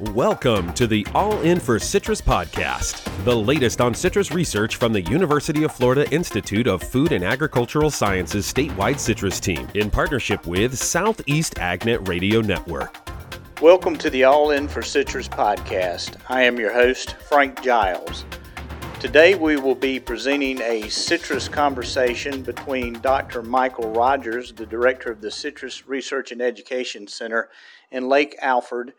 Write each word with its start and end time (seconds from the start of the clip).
Welcome 0.00 0.72
to 0.72 0.88
the 0.88 1.06
All 1.14 1.40
In 1.42 1.60
for 1.60 1.78
Citrus 1.78 2.20
podcast, 2.20 3.04
the 3.24 3.36
latest 3.36 3.80
on 3.80 3.94
citrus 3.94 4.32
research 4.32 4.74
from 4.74 4.92
the 4.92 5.02
University 5.02 5.62
of 5.62 5.70
Florida 5.70 6.10
Institute 6.10 6.66
of 6.66 6.82
Food 6.82 7.12
and 7.12 7.22
Agricultural 7.22 7.92
Sciences 7.92 8.52
statewide 8.52 8.98
citrus 8.98 9.38
team 9.38 9.68
in 9.74 9.92
partnership 9.92 10.48
with 10.48 10.76
Southeast 10.76 11.54
AgNet 11.58 12.08
Radio 12.08 12.40
Network. 12.40 13.08
Welcome 13.62 13.96
to 13.98 14.10
the 14.10 14.24
All 14.24 14.50
In 14.50 14.66
for 14.66 14.82
Citrus 14.82 15.28
podcast. 15.28 16.16
I 16.28 16.42
am 16.42 16.58
your 16.58 16.72
host, 16.72 17.14
Frank 17.28 17.62
Giles. 17.62 18.24
Today 18.98 19.36
we 19.36 19.58
will 19.58 19.76
be 19.76 20.00
presenting 20.00 20.60
a 20.62 20.88
citrus 20.88 21.48
conversation 21.48 22.42
between 22.42 22.94
Dr. 22.94 23.44
Michael 23.44 23.92
Rogers, 23.92 24.52
the 24.52 24.66
director 24.66 25.12
of 25.12 25.20
the 25.20 25.30
Citrus 25.30 25.86
Research 25.86 26.32
and 26.32 26.42
Education 26.42 27.06
Center 27.06 27.48
in 27.92 28.08
Lake 28.08 28.34
Alfred, 28.42 28.92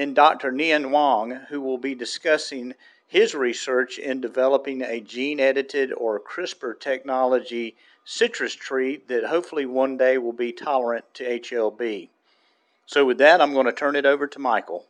and 0.00 0.14
Dr. 0.14 0.50
Nian 0.50 0.90
Wang, 0.90 1.32
who 1.50 1.60
will 1.60 1.76
be 1.76 1.94
discussing 1.94 2.72
his 3.06 3.34
research 3.34 3.98
in 3.98 4.18
developing 4.18 4.80
a 4.80 4.98
gene 4.98 5.38
edited 5.38 5.92
or 5.92 6.18
CRISPR 6.18 6.80
technology 6.80 7.76
citrus 8.06 8.54
tree 8.54 9.02
that 9.08 9.26
hopefully 9.26 9.66
one 9.66 9.98
day 9.98 10.16
will 10.16 10.32
be 10.32 10.52
tolerant 10.52 11.04
to 11.12 11.38
HLB. 11.38 12.08
So, 12.86 13.04
with 13.04 13.18
that, 13.18 13.42
I'm 13.42 13.52
going 13.52 13.66
to 13.66 13.72
turn 13.72 13.94
it 13.94 14.06
over 14.06 14.26
to 14.26 14.38
Michael. 14.38 14.86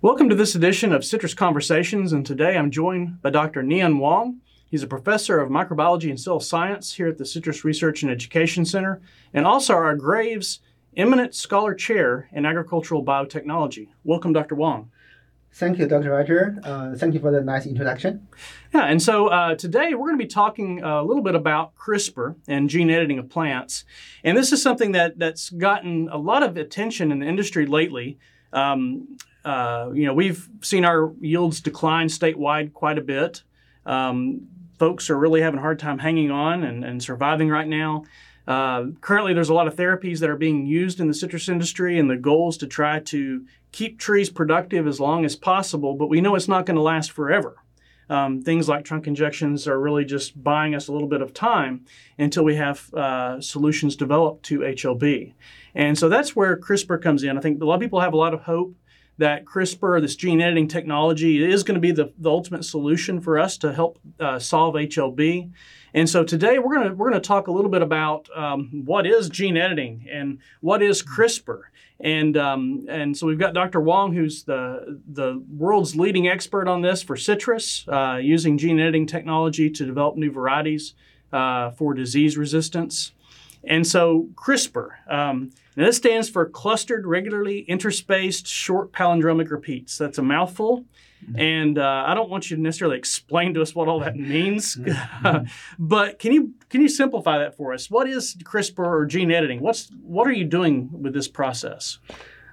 Welcome 0.00 0.30
to 0.30 0.34
this 0.34 0.54
edition 0.54 0.94
of 0.94 1.04
Citrus 1.04 1.34
Conversations, 1.34 2.14
and 2.14 2.24
today 2.24 2.56
I'm 2.56 2.70
joined 2.70 3.20
by 3.20 3.28
Dr. 3.28 3.62
Nian 3.62 3.98
Wang. 3.98 4.40
He's 4.70 4.82
a 4.82 4.88
professor 4.88 5.40
of 5.40 5.50
microbiology 5.50 6.08
and 6.08 6.18
cell 6.18 6.40
science 6.40 6.94
here 6.94 7.08
at 7.08 7.18
the 7.18 7.26
Citrus 7.26 7.66
Research 7.66 8.02
and 8.02 8.10
Education 8.10 8.64
Center, 8.64 9.02
and 9.34 9.46
also 9.46 9.74
our 9.74 9.94
Graves 9.94 10.60
Eminent 10.96 11.34
Scholar 11.34 11.74
Chair 11.74 12.28
in 12.32 12.46
Agricultural 12.46 13.04
Biotechnology. 13.04 13.88
Welcome, 14.04 14.32
Dr. 14.32 14.54
Wong. 14.54 14.90
Thank 15.52 15.78
you, 15.78 15.86
Dr. 15.86 16.10
Roger. 16.10 16.58
Uh, 16.64 16.94
thank 16.96 17.14
you 17.14 17.20
for 17.20 17.30
the 17.30 17.40
nice 17.40 17.66
introduction. 17.66 18.26
Yeah, 18.74 18.84
and 18.84 19.02
so 19.02 19.28
uh, 19.28 19.54
today 19.54 19.94
we're 19.94 20.08
going 20.08 20.18
to 20.18 20.24
be 20.24 20.28
talking 20.28 20.82
a 20.82 21.02
little 21.02 21.22
bit 21.22 21.34
about 21.34 21.74
CRISPR 21.76 22.36
and 22.46 22.68
gene 22.68 22.90
editing 22.90 23.18
of 23.18 23.28
plants. 23.28 23.84
And 24.24 24.36
this 24.36 24.52
is 24.52 24.62
something 24.62 24.92
that, 24.92 25.18
that's 25.18 25.50
gotten 25.50 26.08
a 26.10 26.18
lot 26.18 26.42
of 26.42 26.56
attention 26.56 27.10
in 27.10 27.20
the 27.20 27.26
industry 27.26 27.66
lately. 27.66 28.18
Um, 28.52 29.16
uh, 29.44 29.90
you 29.94 30.06
know, 30.06 30.14
we've 30.14 30.48
seen 30.60 30.84
our 30.84 31.12
yields 31.20 31.60
decline 31.60 32.08
statewide 32.08 32.72
quite 32.72 32.98
a 32.98 33.02
bit. 33.02 33.42
Um, 33.84 34.48
folks 34.78 35.08
are 35.08 35.18
really 35.18 35.40
having 35.40 35.58
a 35.58 35.62
hard 35.62 35.78
time 35.78 35.98
hanging 35.98 36.30
on 36.30 36.64
and, 36.64 36.84
and 36.84 37.02
surviving 37.02 37.48
right 37.48 37.68
now. 37.68 38.04
Uh, 38.46 38.86
currently, 39.00 39.34
there's 39.34 39.48
a 39.48 39.54
lot 39.54 39.66
of 39.66 39.74
therapies 39.74 40.20
that 40.20 40.30
are 40.30 40.36
being 40.36 40.66
used 40.66 41.00
in 41.00 41.08
the 41.08 41.14
citrus 41.14 41.48
industry, 41.48 41.98
and 41.98 42.08
the 42.08 42.16
goal 42.16 42.48
is 42.48 42.56
to 42.58 42.66
try 42.66 43.00
to 43.00 43.44
keep 43.72 43.98
trees 43.98 44.30
productive 44.30 44.86
as 44.86 45.00
long 45.00 45.24
as 45.24 45.34
possible, 45.34 45.94
but 45.94 46.08
we 46.08 46.20
know 46.20 46.34
it's 46.34 46.48
not 46.48 46.64
going 46.64 46.76
to 46.76 46.82
last 46.82 47.10
forever. 47.10 47.56
Um, 48.08 48.40
things 48.40 48.68
like 48.68 48.84
trunk 48.84 49.08
injections 49.08 49.66
are 49.66 49.80
really 49.80 50.04
just 50.04 50.42
buying 50.42 50.76
us 50.76 50.86
a 50.86 50.92
little 50.92 51.08
bit 51.08 51.22
of 51.22 51.34
time 51.34 51.84
until 52.18 52.44
we 52.44 52.54
have 52.54 52.94
uh, 52.94 53.40
solutions 53.40 53.96
developed 53.96 54.44
to 54.44 54.60
HLB. 54.60 55.34
And 55.74 55.98
so 55.98 56.08
that's 56.08 56.36
where 56.36 56.56
CRISPR 56.56 57.02
comes 57.02 57.24
in. 57.24 57.36
I 57.36 57.40
think 57.40 57.60
a 57.60 57.66
lot 57.66 57.74
of 57.74 57.80
people 57.80 58.00
have 58.00 58.14
a 58.14 58.16
lot 58.16 58.32
of 58.32 58.42
hope 58.42 58.76
that 59.18 59.44
CRISPR, 59.44 60.00
this 60.00 60.16
gene 60.16 60.40
editing 60.40 60.68
technology, 60.68 61.42
is 61.42 61.62
going 61.62 61.74
to 61.76 61.80
be 61.80 61.92
the, 61.92 62.12
the 62.18 62.30
ultimate 62.30 62.64
solution 62.64 63.20
for 63.20 63.38
us 63.38 63.56
to 63.58 63.72
help 63.72 63.98
uh, 64.20 64.38
solve 64.38 64.74
HLB. 64.74 65.50
And 65.94 66.08
so 66.08 66.24
today 66.24 66.58
we're 66.58 66.74
going 66.74 66.88
to 66.88 66.94
we're 66.94 67.08
going 67.08 67.20
to 67.20 67.26
talk 67.26 67.46
a 67.46 67.52
little 67.52 67.70
bit 67.70 67.80
about 67.80 68.28
um, 68.36 68.82
what 68.84 69.06
is 69.06 69.30
gene 69.30 69.56
editing 69.56 70.06
and 70.12 70.38
what 70.60 70.82
is 70.82 71.02
CRISPR. 71.02 71.62
And 71.98 72.36
um, 72.36 72.84
and 72.90 73.16
so 73.16 73.26
we've 73.26 73.38
got 73.38 73.54
Dr. 73.54 73.80
Wong, 73.80 74.12
who's 74.12 74.44
the 74.44 75.00
the 75.08 75.42
world's 75.56 75.96
leading 75.96 76.28
expert 76.28 76.68
on 76.68 76.82
this 76.82 77.02
for 77.02 77.16
citrus, 77.16 77.86
uh, 77.88 78.18
using 78.20 78.58
gene 78.58 78.78
editing 78.78 79.06
technology 79.06 79.70
to 79.70 79.86
develop 79.86 80.16
new 80.16 80.30
varieties 80.30 80.94
uh, 81.32 81.70
for 81.70 81.94
disease 81.94 82.36
resistance. 82.36 83.12
And 83.64 83.86
so 83.86 84.28
CRISPR, 84.34 85.10
um, 85.10 85.50
now 85.76 85.84
this 85.84 85.96
stands 85.96 86.28
for 86.28 86.48
Clustered 86.48 87.06
Regularly 87.06 87.64
Interspaced 87.68 88.46
Short 88.46 88.92
Palindromic 88.92 89.50
Repeats. 89.50 89.98
That's 89.98 90.18
a 90.18 90.22
mouthful. 90.22 90.84
Mm-hmm. 91.24 91.40
And 91.40 91.78
uh, 91.78 92.04
I 92.06 92.14
don't 92.14 92.28
want 92.28 92.50
you 92.50 92.56
to 92.56 92.62
necessarily 92.62 92.98
explain 92.98 93.54
to 93.54 93.62
us 93.62 93.74
what 93.74 93.88
all 93.88 94.00
that 94.00 94.16
means, 94.34 94.76
mm-hmm. 94.76 95.46
but 95.78 96.18
can 96.18 96.32
you 96.32 96.54
can 96.68 96.80
you 96.82 96.88
simplify 96.88 97.38
that 97.38 97.56
for 97.56 97.72
us? 97.72 97.90
What 97.90 98.08
is 98.08 98.36
CRISPR 98.42 98.86
or 98.86 99.06
gene 99.06 99.30
editing? 99.30 99.60
What's 99.60 99.90
what 100.02 100.26
are 100.26 100.32
you 100.32 100.44
doing 100.44 100.90
with 100.92 101.14
this 101.14 101.28
process? 101.28 101.98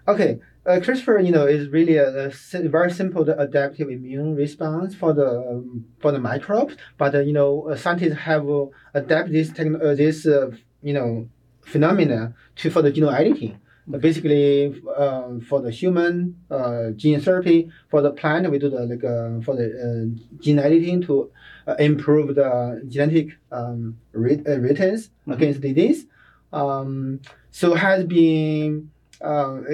Okay, 0.07 0.39
uh, 0.65 0.79
CRISPR, 0.79 1.25
you 1.25 1.31
know, 1.31 1.45
is 1.45 1.69
really 1.69 1.97
a, 1.97 2.27
a, 2.27 2.69
very 2.69 2.91
simple 2.91 3.29
adaptive 3.29 3.89
immune 3.89 4.35
response 4.35 4.95
for 4.95 5.13
the 5.13 5.29
um, 5.29 5.85
for 5.99 6.11
the 6.11 6.19
microbes. 6.19 6.75
But 6.97 7.15
uh, 7.15 7.19
you 7.19 7.33
know, 7.33 7.69
uh, 7.69 7.75
scientists 7.75 8.17
have 8.19 8.49
uh, 8.49 8.65
adapted 8.93 9.33
this 9.33 9.51
techn- 9.51 9.97
this 9.97 10.25
uh, 10.25 10.51
you 10.81 10.93
know 10.93 11.27
phenomena 11.65 12.33
to 12.57 12.69
for 12.69 12.81
the 12.81 12.91
genome 12.91 13.19
editing. 13.19 13.59
Uh, 13.91 13.97
basically, 13.97 14.81
um, 14.95 15.41
for 15.41 15.61
the 15.61 15.69
human 15.69 16.37
uh, 16.49 16.91
gene 16.91 17.19
therapy, 17.19 17.69
for 17.89 18.01
the 18.01 18.11
plant, 18.11 18.49
we 18.49 18.57
do 18.57 18.69
the 18.69 18.85
like 18.85 19.03
uh, 19.03 19.43
for 19.43 19.55
the 19.55 19.67
uh, 19.67 20.41
gene 20.41 20.59
editing 20.59 21.01
to 21.01 21.29
uh, 21.67 21.75
improve 21.79 22.35
the 22.35 22.81
genetic 22.87 23.29
um, 23.51 23.97
rate, 24.13 24.47
uh, 24.47 24.57
returns 24.59 25.07
mm-hmm. 25.07 25.33
against 25.33 25.61
disease. 25.61 26.05
Um, 26.53 27.19
so 27.51 27.73
has 27.73 28.05
been 28.05 28.89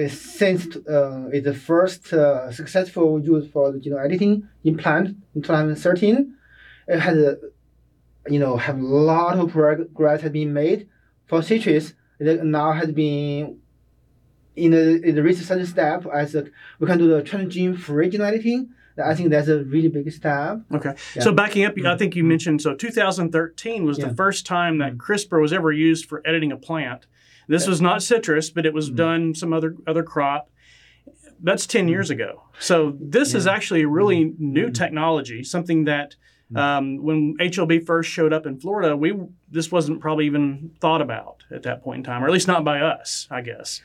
since 0.08 0.66
it's 0.66 1.44
the 1.44 1.54
first 1.54 2.06
successful 2.06 3.20
use 3.20 3.48
for 3.50 3.72
the 3.72 3.78
genome 3.78 4.04
editing 4.04 4.48
in 4.64 4.76
plant 4.76 5.16
in 5.34 5.42
2013. 5.42 6.34
It 6.88 6.98
has, 6.98 7.36
you 8.28 8.38
know, 8.38 8.56
have 8.56 8.78
a 8.78 8.82
lot 8.82 9.38
of 9.38 9.50
progress 9.52 10.22
has 10.22 10.32
been 10.32 10.52
made 10.52 10.88
for 11.30 11.42
citrus. 11.42 11.94
It 12.18 12.44
now 12.44 12.72
has 12.72 12.92
been 12.92 13.58
in 14.56 14.72
the, 14.72 15.00
in 15.02 15.14
the 15.14 15.22
research 15.22 15.66
step 15.66 16.04
as 16.12 16.34
a, 16.34 16.44
we 16.78 16.86
can 16.86 16.98
do 16.98 17.08
the 17.08 17.22
transgene 17.22 17.78
free 17.78 18.10
gene 18.10 18.20
editing. 18.20 18.74
I 19.02 19.14
think 19.14 19.30
that's 19.30 19.48
a 19.48 19.60
really 19.60 19.88
big 19.88 20.12
step. 20.12 20.58
Okay. 20.74 20.94
Yeah. 21.14 21.22
So 21.22 21.32
backing 21.32 21.64
up, 21.64 21.72
I 21.72 21.80
mm-hmm. 21.80 21.98
think 21.98 22.16
you 22.16 22.24
mentioned 22.24 22.60
so 22.60 22.74
2013 22.74 23.84
was 23.84 23.98
yeah. 23.98 24.08
the 24.08 24.14
first 24.14 24.44
time 24.44 24.78
that 24.78 24.94
mm-hmm. 24.94 25.12
CRISPR 25.12 25.40
was 25.40 25.54
ever 25.54 25.72
used 25.72 26.04
for 26.06 26.20
editing 26.26 26.52
a 26.52 26.56
plant. 26.58 27.06
This 27.48 27.66
was 27.66 27.80
not 27.80 28.02
citrus, 28.02 28.50
but 28.50 28.66
it 28.66 28.74
was 28.74 28.88
mm-hmm. 28.88 28.96
done 28.96 29.34
some 29.34 29.52
other 29.52 29.74
other 29.86 30.02
crop. 30.02 30.50
That's 31.42 31.66
10 31.66 31.88
years 31.88 32.10
ago. 32.10 32.42
So 32.58 32.98
this 33.00 33.32
yeah. 33.32 33.38
is 33.38 33.46
actually 33.46 33.82
a 33.82 33.88
really 33.88 34.34
new 34.38 34.70
technology, 34.70 35.42
something 35.42 35.84
that 35.84 36.16
um, 36.54 37.02
when 37.02 37.36
HLB 37.38 37.86
first 37.86 38.10
showed 38.10 38.32
up 38.32 38.46
in 38.46 38.58
Florida, 38.58 38.96
we 38.96 39.14
this 39.50 39.70
wasn't 39.70 40.00
probably 40.00 40.26
even 40.26 40.72
thought 40.80 41.00
about 41.00 41.44
at 41.50 41.62
that 41.62 41.82
point 41.82 41.98
in 41.98 42.04
time, 42.04 42.24
or 42.24 42.26
at 42.26 42.32
least 42.32 42.48
not 42.48 42.64
by 42.64 42.80
us, 42.80 43.28
I 43.30 43.40
guess. 43.42 43.80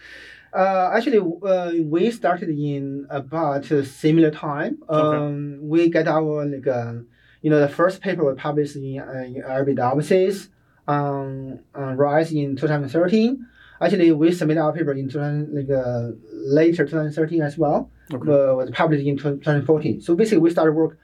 Uh, 0.56 0.92
actually, 0.96 1.20
uh, 1.44 1.72
we 1.84 2.10
started 2.12 2.50
in 2.50 3.06
about 3.10 3.70
a 3.72 3.86
similar 3.86 4.32
time. 4.32 4.78
Um, 4.88 5.02
okay. 5.02 5.58
We 5.62 5.90
get 5.90 6.08
our 6.08 6.46
like, 6.46 6.66
uh, 6.66 6.94
you 7.42 7.50
know, 7.50 7.60
the 7.60 7.68
first 7.68 8.02
paper 8.02 8.24
was 8.24 8.38
published 8.38 8.78
in 8.78 9.00
uh, 9.00 9.50
Arabidopsis 9.50 10.48
on, 10.88 11.60
on 11.76 11.98
rice 11.98 12.32
in 12.32 12.56
2013. 12.56 13.46
Actually, 13.82 14.14
we 14.14 14.32
submitted 14.32 14.62
our 14.62 14.72
paper 14.72 14.94
in 14.94 15.10
2000, 15.10 15.54
like 15.54 15.70
uh, 15.70 16.12
later 16.32 16.86
2013 16.86 17.42
as 17.42 17.58
well. 17.58 17.92
Okay. 18.14 18.26
Was 18.26 18.72
published 18.72 19.06
in 19.06 19.18
2014. 19.18 20.00
So 20.00 20.16
basically, 20.16 20.38
we 20.38 20.52
started 20.52 20.72
work 20.72 20.98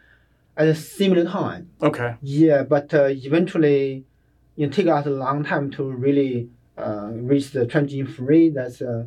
at 0.61 0.67
a 0.67 0.75
similar 0.75 1.25
time. 1.25 1.71
Okay. 1.81 2.15
Yeah, 2.21 2.63
but 2.63 2.93
uh, 2.93 3.05
eventually, 3.09 4.05
it 4.57 4.71
take 4.71 4.87
us 4.87 5.05
a 5.05 5.09
long 5.09 5.43
time 5.43 5.71
to 5.71 5.83
really 5.83 6.49
uh, 6.77 7.09
reach 7.13 7.51
the 7.51 7.65
transgene 7.65 8.07
free. 8.07 8.49
That's 8.49 8.81
uh, 8.81 9.05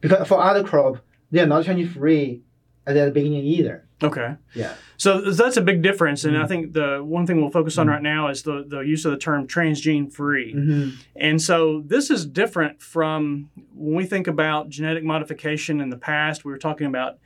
because 0.00 0.28
for 0.28 0.40
other 0.40 0.62
crop, 0.62 0.98
they 1.30 1.40
are 1.40 1.46
not 1.46 1.64
transgene 1.64 1.92
free 1.92 2.42
at 2.86 2.94
the 2.94 3.10
beginning 3.10 3.44
either. 3.44 3.86
Okay. 4.02 4.34
Yeah. 4.54 4.74
So 4.98 5.30
that's 5.30 5.56
a 5.56 5.62
big 5.62 5.82
difference, 5.82 6.24
and 6.24 6.34
mm-hmm. 6.34 6.44
I 6.44 6.46
think 6.46 6.72
the 6.74 7.02
one 7.02 7.26
thing 7.26 7.40
we'll 7.40 7.50
focus 7.50 7.78
on 7.78 7.86
mm-hmm. 7.86 7.94
right 7.94 8.02
now 8.02 8.28
is 8.28 8.42
the 8.42 8.64
the 8.66 8.80
use 8.80 9.04
of 9.06 9.12
the 9.12 9.18
term 9.18 9.46
transgene 9.46 10.12
free. 10.12 10.54
Mm-hmm. 10.54 10.96
And 11.16 11.40
so 11.40 11.82
this 11.86 12.10
is 12.10 12.26
different 12.26 12.82
from 12.82 13.50
when 13.74 13.94
we 13.94 14.04
think 14.04 14.26
about 14.26 14.68
genetic 14.68 15.04
modification 15.04 15.80
in 15.80 15.88
the 15.88 15.96
past. 15.96 16.44
We 16.44 16.52
were 16.52 16.58
talking 16.58 16.86
about 16.86 17.18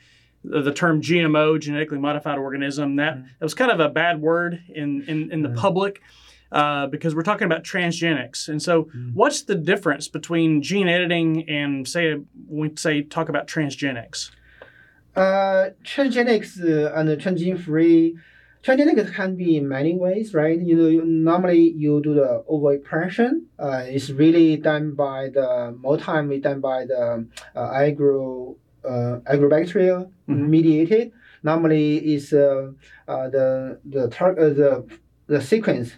the, 0.45 0.63
the 0.63 0.73
term 0.73 1.01
GMO, 1.01 1.61
genetically 1.61 1.99
modified 1.99 2.39
organism. 2.39 2.97
That 2.97 3.15
mm-hmm. 3.15 3.27
that 3.39 3.45
was 3.45 3.55
kind 3.55 3.71
of 3.71 3.81
a 3.81 3.89
bad 3.89 4.21
word 4.21 4.63
in 4.69 5.03
in, 5.03 5.33
in 5.33 5.43
the 5.43 5.49
mm-hmm. 5.49 5.59
public 5.59 6.01
uh, 6.53 6.87
because 6.87 7.15
we're 7.15 7.23
talking 7.23 7.47
about 7.47 7.63
transgenics. 7.63 8.49
And 8.49 8.63
so, 8.63 8.85
mm. 8.85 9.13
what's 9.15 9.43
the 9.43 9.55
difference 9.55 10.09
between 10.09 10.63
gene 10.63 10.89
editing 10.89 11.49
and 11.49 11.87
say 11.87 12.17
we 12.49 12.73
say 12.77 13.03
talk 13.03 13.29
about 13.29 13.47
transgenics? 13.47 14.31
Uh, 15.15 15.71
transgenics 15.85 16.61
uh, 16.63 16.93
and 16.95 17.09
transgene 17.21 17.61
free. 17.63 18.17
Transgenics 18.63 19.15
can 19.15 19.37
be 19.37 19.57
in 19.57 19.69
many 19.69 19.97
ways, 19.97 20.35
right? 20.35 20.61
You 20.61 20.77
know, 20.77 21.05
normally 21.05 21.71
you 21.77 22.03
do 22.03 22.15
the 22.15 22.45
overexpression. 22.51 23.45
Uh, 23.59 23.85
it's 23.87 24.11
really 24.11 24.57
done 24.57 24.95
by 24.95 25.29
the 25.29 25.77
more 25.79 25.97
time 25.97 26.29
we 26.29 26.41
done 26.41 26.61
by 26.61 26.87
the 26.87 27.27
uh, 27.55 27.73
agro 27.73 28.57
uh, 28.85 29.21
agrobacterial 29.27 30.11
Mhm. 30.29 30.49
mediated. 30.49 31.13
Normally, 31.43 31.99
is 32.15 32.33
uh, 32.33 32.73
uh, 33.07 33.29
the 33.29 33.79
the 33.85 34.09
tar- 34.09 34.39
uh, 34.39 34.51
the 34.51 34.85
the 35.27 35.41
sequence 35.41 35.97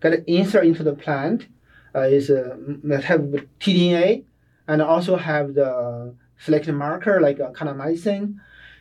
get 0.00 0.24
insert 0.26 0.64
into 0.66 0.82
the 0.82 0.94
plant 0.94 1.46
uh, 1.94 2.00
is 2.00 2.30
uh, 2.30 2.56
have 3.04 3.20
TDNA 3.60 4.24
and 4.68 4.80
also 4.82 5.16
have 5.16 5.54
the 5.54 6.14
selected 6.38 6.72
marker 6.74 7.20
like 7.20 7.40
uh, 7.40 7.50
kanamycin. 7.52 8.36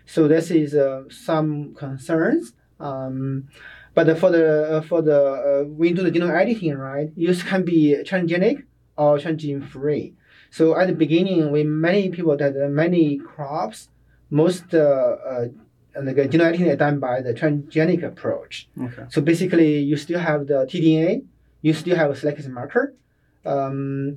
So 0.06 0.28
this 0.28 0.50
is 0.52 0.74
uh, 0.74 1.04
some 1.10 1.76
concerns. 1.76 2.54
Um, 2.80 3.50
but 3.94 4.18
for 4.18 4.32
the 4.32 4.78
uh, 4.78 4.82
for 4.82 5.02
the 5.02 5.20
uh, 5.20 5.64
we 5.68 5.92
do 5.92 6.04
the 6.04 6.12
genome 6.12 6.32
editing, 6.40 6.78
right? 6.78 7.10
Use 7.16 7.44
can 7.44 7.64
be 7.66 7.98
transgenic 8.06 8.64
or 8.98 9.18
transgene 9.18 9.68
free. 9.68 10.14
So 10.52 10.78
at 10.78 10.88
the 10.88 10.94
beginning, 10.94 11.52
we 11.52 11.64
many 11.64 12.10
people 12.10 12.36
that 12.38 12.56
uh, 12.56 12.70
many 12.70 13.18
crops, 13.18 13.90
most 14.30 14.74
uh, 14.74 14.78
uh, 14.78 15.46
like 16.02 16.18
uh, 16.18 16.22
is 16.22 16.78
done 16.78 17.00
by 17.00 17.22
the 17.22 17.34
transgenic 17.34 18.04
approach. 18.04 18.68
Okay. 18.80 19.06
So 19.10 19.22
basically, 19.22 19.80
you 19.80 19.96
still 19.98 20.20
have 20.20 20.48
the 20.48 20.66
TDNA, 20.66 21.24
you 21.62 21.74
still 21.74 21.96
have 21.96 22.12
a 22.12 22.16
selected 22.16 22.50
marker. 22.50 22.94
Um, 23.46 24.16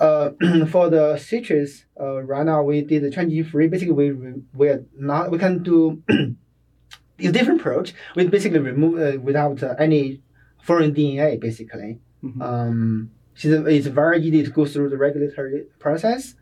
uh, 0.00 0.30
for 0.68 0.88
the 0.90 1.16
citrus, 1.16 1.84
uh, 2.00 2.22
right 2.22 2.46
now 2.46 2.62
we 2.62 2.82
did 2.82 3.02
the 3.02 3.10
transgene 3.10 3.48
free. 3.50 3.68
Basically, 3.68 3.92
we 3.92 4.12
we 4.54 4.68
are 4.68 4.84
not 4.96 5.30
we 5.30 5.38
can 5.38 5.62
do 5.62 6.02
a 6.08 7.32
different 7.32 7.60
approach. 7.60 7.94
We 8.14 8.26
basically 8.28 8.60
remove 8.60 8.94
uh, 9.00 9.20
without 9.20 9.62
uh, 9.62 9.74
any 9.78 10.22
foreign 10.62 10.94
DNA. 10.94 11.40
Basically, 11.40 11.98
Mhm. 12.22 12.42
um, 12.42 13.10
it's 13.44 13.86
very 13.86 14.20
easy 14.22 14.42
to 14.44 14.50
go 14.50 14.64
through 14.66 14.88
the 14.90 14.96
regulatory 14.96 15.64
process. 15.78 16.34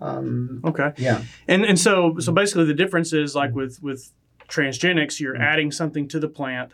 Um, 0.00 0.60
Okay. 0.64 0.92
yeah. 0.96 1.22
And 1.48 1.64
and 1.64 1.78
so 1.78 2.18
so 2.18 2.32
basically 2.32 2.64
the 2.64 2.74
difference 2.74 3.12
is 3.12 3.34
like 3.34 3.54
with 3.54 3.82
with 3.82 4.12
transgenics, 4.48 5.20
you're 5.20 5.34
Mm. 5.36 5.40
adding 5.40 5.70
something 5.72 6.08
to 6.08 6.18
the 6.18 6.28
plant, 6.28 6.72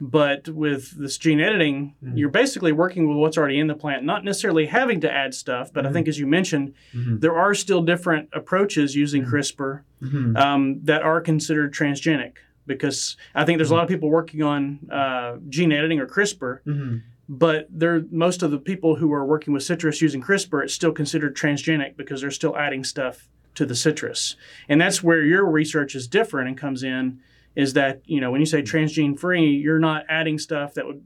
but 0.00 0.48
with 0.48 0.90
this 0.98 1.16
gene 1.18 1.40
editing, 1.40 1.94
Mm. 2.04 2.18
you're 2.18 2.28
basically 2.28 2.70
working 2.72 3.08
with 3.08 3.16
what's 3.16 3.38
already 3.38 3.58
in 3.58 3.66
the 3.66 3.74
plant, 3.74 4.04
not 4.04 4.24
necessarily 4.24 4.66
having 4.66 5.00
to 5.00 5.10
add 5.10 5.34
stuff. 5.34 5.72
But 5.72 5.86
I 5.86 5.88
Mhm. 5.88 5.92
think 5.94 6.08
as 6.08 6.18
you 6.20 6.26
mentioned, 6.26 6.74
Mhm. 6.94 7.20
there 7.20 7.34
are 7.34 7.54
still 7.54 7.82
different 7.82 8.28
approaches 8.32 8.94
using 8.94 9.22
Mm. 9.24 9.30
CRISPR 9.30 9.80
Mhm. 10.02 10.36
um, 10.38 10.80
that 10.84 11.02
are 11.02 11.20
considered 11.20 11.72
transgenic. 11.72 12.32
Because 12.66 13.16
I 13.34 13.44
think 13.44 13.58
there's 13.58 13.70
a 13.70 13.74
lot 13.74 13.84
of 13.84 13.88
people 13.88 14.10
working 14.10 14.42
on 14.42 14.80
uh, 14.90 15.36
gene 15.48 15.72
editing 15.72 15.98
or 16.00 16.06
CRISPR, 16.06 16.58
Mhm. 16.66 17.00
But 17.28 17.66
they're 17.70 18.04
most 18.10 18.42
of 18.42 18.50
the 18.50 18.58
people 18.58 18.96
who 18.96 19.12
are 19.12 19.24
working 19.24 19.52
with 19.52 19.62
citrus 19.62 20.00
using 20.00 20.22
CRISPR, 20.22 20.64
it's 20.64 20.74
still 20.74 20.92
considered 20.92 21.36
transgenic 21.36 21.96
because 21.96 22.20
they're 22.20 22.30
still 22.30 22.56
adding 22.56 22.84
stuff 22.84 23.28
to 23.54 23.66
the 23.66 23.74
citrus. 23.74 24.36
And 24.68 24.80
that's 24.80 25.02
where 25.02 25.22
your 25.22 25.44
research 25.50 25.94
is 25.94 26.06
different 26.06 26.48
and 26.48 26.58
comes 26.58 26.82
in 26.82 27.20
is 27.56 27.72
that, 27.72 28.02
you 28.04 28.20
know, 28.20 28.30
when 28.30 28.40
you 28.40 28.46
say 28.46 28.62
transgene 28.62 29.18
free, 29.18 29.46
you're 29.46 29.78
not 29.78 30.04
adding 30.08 30.38
stuff 30.38 30.74
that 30.74 30.86
would 30.86 31.02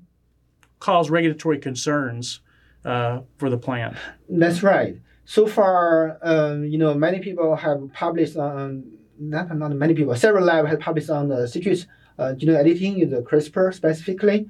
cause 0.80 1.10
regulatory 1.10 1.58
concerns 1.58 2.40
uh, 2.84 3.20
for 3.38 3.48
the 3.48 3.58
plant. 3.58 3.96
That's 4.28 4.62
right. 4.62 4.96
So 5.24 5.46
far, 5.46 6.18
um, 6.22 6.64
you 6.64 6.76
know, 6.76 6.92
many 6.92 7.20
people 7.20 7.54
have 7.54 7.80
published 7.92 8.36
on 8.36 8.84
not 9.18 9.54
not 9.56 9.70
many 9.72 9.94
people. 9.94 10.14
Several 10.16 10.44
labs 10.44 10.68
have 10.70 10.80
published 10.80 11.10
on 11.10 11.28
the 11.28 11.46
citrus 11.46 11.86
uh, 12.20 12.34
genome 12.34 12.58
editing 12.58 12.98
using 12.98 13.24
CRISPR 13.24 13.72
specifically, 13.74 14.48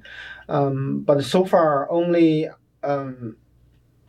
um, 0.49 1.03
but 1.07 1.23
so 1.23 1.45
far 1.45 1.89
only 1.89 2.49
um, 2.83 3.37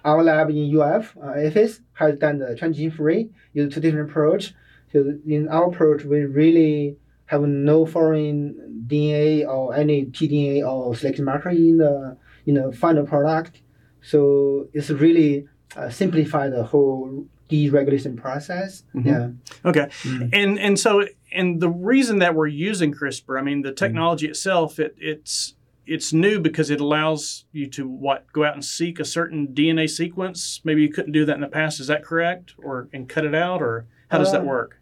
our 0.04 0.22
lab 0.22 0.50
in 0.50 0.80
UF, 0.80 1.16
uh, 1.16 1.34
AFIS, 1.36 1.80
has 1.94 2.18
done 2.18 2.38
the 2.38 2.56
transgene 2.60 2.94
free 2.94 3.30
using 3.52 3.70
two 3.70 3.80
different 3.80 4.10
approach. 4.10 4.54
So 4.92 5.18
in 5.26 5.48
our 5.48 5.68
approach, 5.68 6.04
we 6.04 6.20
really 6.24 6.96
have 7.26 7.42
no 7.42 7.86
foreign 7.86 8.84
DNA 8.86 9.46
or 9.48 9.74
any 9.74 10.06
tDNA 10.06 10.66
or 10.68 10.94
selection 10.94 11.24
marker 11.24 11.50
in 11.50 11.78
the 11.78 12.16
in 12.46 12.54
the 12.54 12.72
final 12.72 13.06
product. 13.06 13.62
So 14.02 14.68
it's 14.74 14.90
really 14.90 15.46
uh, 15.76 15.88
simplify 15.88 16.50
the 16.50 16.64
whole 16.64 17.24
deregulation 17.48 18.16
process. 18.16 18.82
Mhm. 18.94 19.06
Yeah. 19.06 19.70
Okay. 19.70 19.86
Mm. 20.02 20.30
And 20.32 20.58
and 20.58 20.78
so 20.78 21.06
and 21.34 21.60
the 21.60 21.68
reason 21.68 22.18
that 22.18 22.34
we're 22.34 22.46
using 22.46 22.92
CRISPR, 22.92 23.38
I 23.38 23.42
mean, 23.42 23.62
the 23.62 23.72
technology 23.72 24.28
itself, 24.28 24.78
it, 24.78 24.94
it's 24.98 25.54
it's 25.84 26.12
new 26.12 26.38
because 26.38 26.70
it 26.70 26.80
allows 26.80 27.44
you 27.52 27.66
to 27.68 27.88
what 27.88 28.30
go 28.32 28.44
out 28.44 28.54
and 28.54 28.64
seek 28.64 29.00
a 29.00 29.04
certain 29.04 29.48
DNA 29.48 29.90
sequence. 29.90 30.60
Maybe 30.64 30.82
you 30.82 30.88
couldn't 30.92 31.12
do 31.12 31.24
that 31.24 31.34
in 31.34 31.40
the 31.40 31.48
past. 31.48 31.80
Is 31.80 31.88
that 31.88 32.04
correct? 32.04 32.54
Or 32.58 32.88
and 32.92 33.08
cut 33.08 33.24
it 33.24 33.34
out, 33.34 33.60
or 33.62 33.86
how 34.10 34.18
does 34.18 34.32
that 34.32 34.42
Uh, 34.42 34.44
work? 34.44 34.78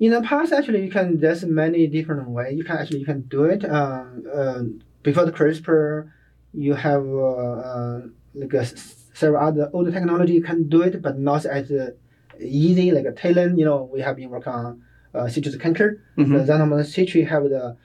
In 0.00 0.12
the 0.12 0.22
past, 0.22 0.52
actually, 0.52 0.84
you 0.84 0.90
can. 0.90 1.18
There's 1.18 1.44
many 1.44 1.86
different 1.88 2.28
ways. 2.28 2.56
You 2.56 2.64
can 2.64 2.76
actually 2.78 3.00
you 3.00 3.06
can 3.06 3.22
do 3.22 3.44
it. 3.44 3.64
Um, 3.64 4.24
uh, 4.32 4.62
before 5.02 5.24
the 5.24 5.32
CRISPR, 5.32 6.10
you 6.54 6.74
have 6.74 7.04
uh, 7.04 7.52
uh, 7.70 8.00
like 8.34 8.54
a 8.54 8.64
several 9.14 9.44
other 9.44 9.70
older 9.72 9.90
technology 9.90 10.34
you 10.34 10.42
can 10.42 10.68
do 10.68 10.82
it, 10.82 11.02
but 11.02 11.18
not 11.18 11.44
as 11.46 11.70
uh, 11.72 11.90
easy. 12.40 12.92
Like 12.92 13.06
a 13.06 13.12
Talon, 13.12 13.58
you 13.58 13.64
know, 13.64 13.90
we 13.92 14.00
have 14.00 14.16
been 14.16 14.30
working 14.30 14.52
on 14.52 14.82
uh, 15.18 15.28
citrus 15.28 15.56
canker. 15.56 16.02
Mhm. 16.16 16.32
The 16.46 16.52
Xanthoma 16.52 16.84
citrus 16.84 17.28
have 17.28 17.44
the 17.44 17.76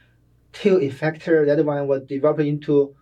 tail 0.54 0.78
effector. 0.80 1.46
That 1.46 1.64
one 1.66 1.88
was 1.88 2.02
developed 2.04 2.42
into 2.42 2.96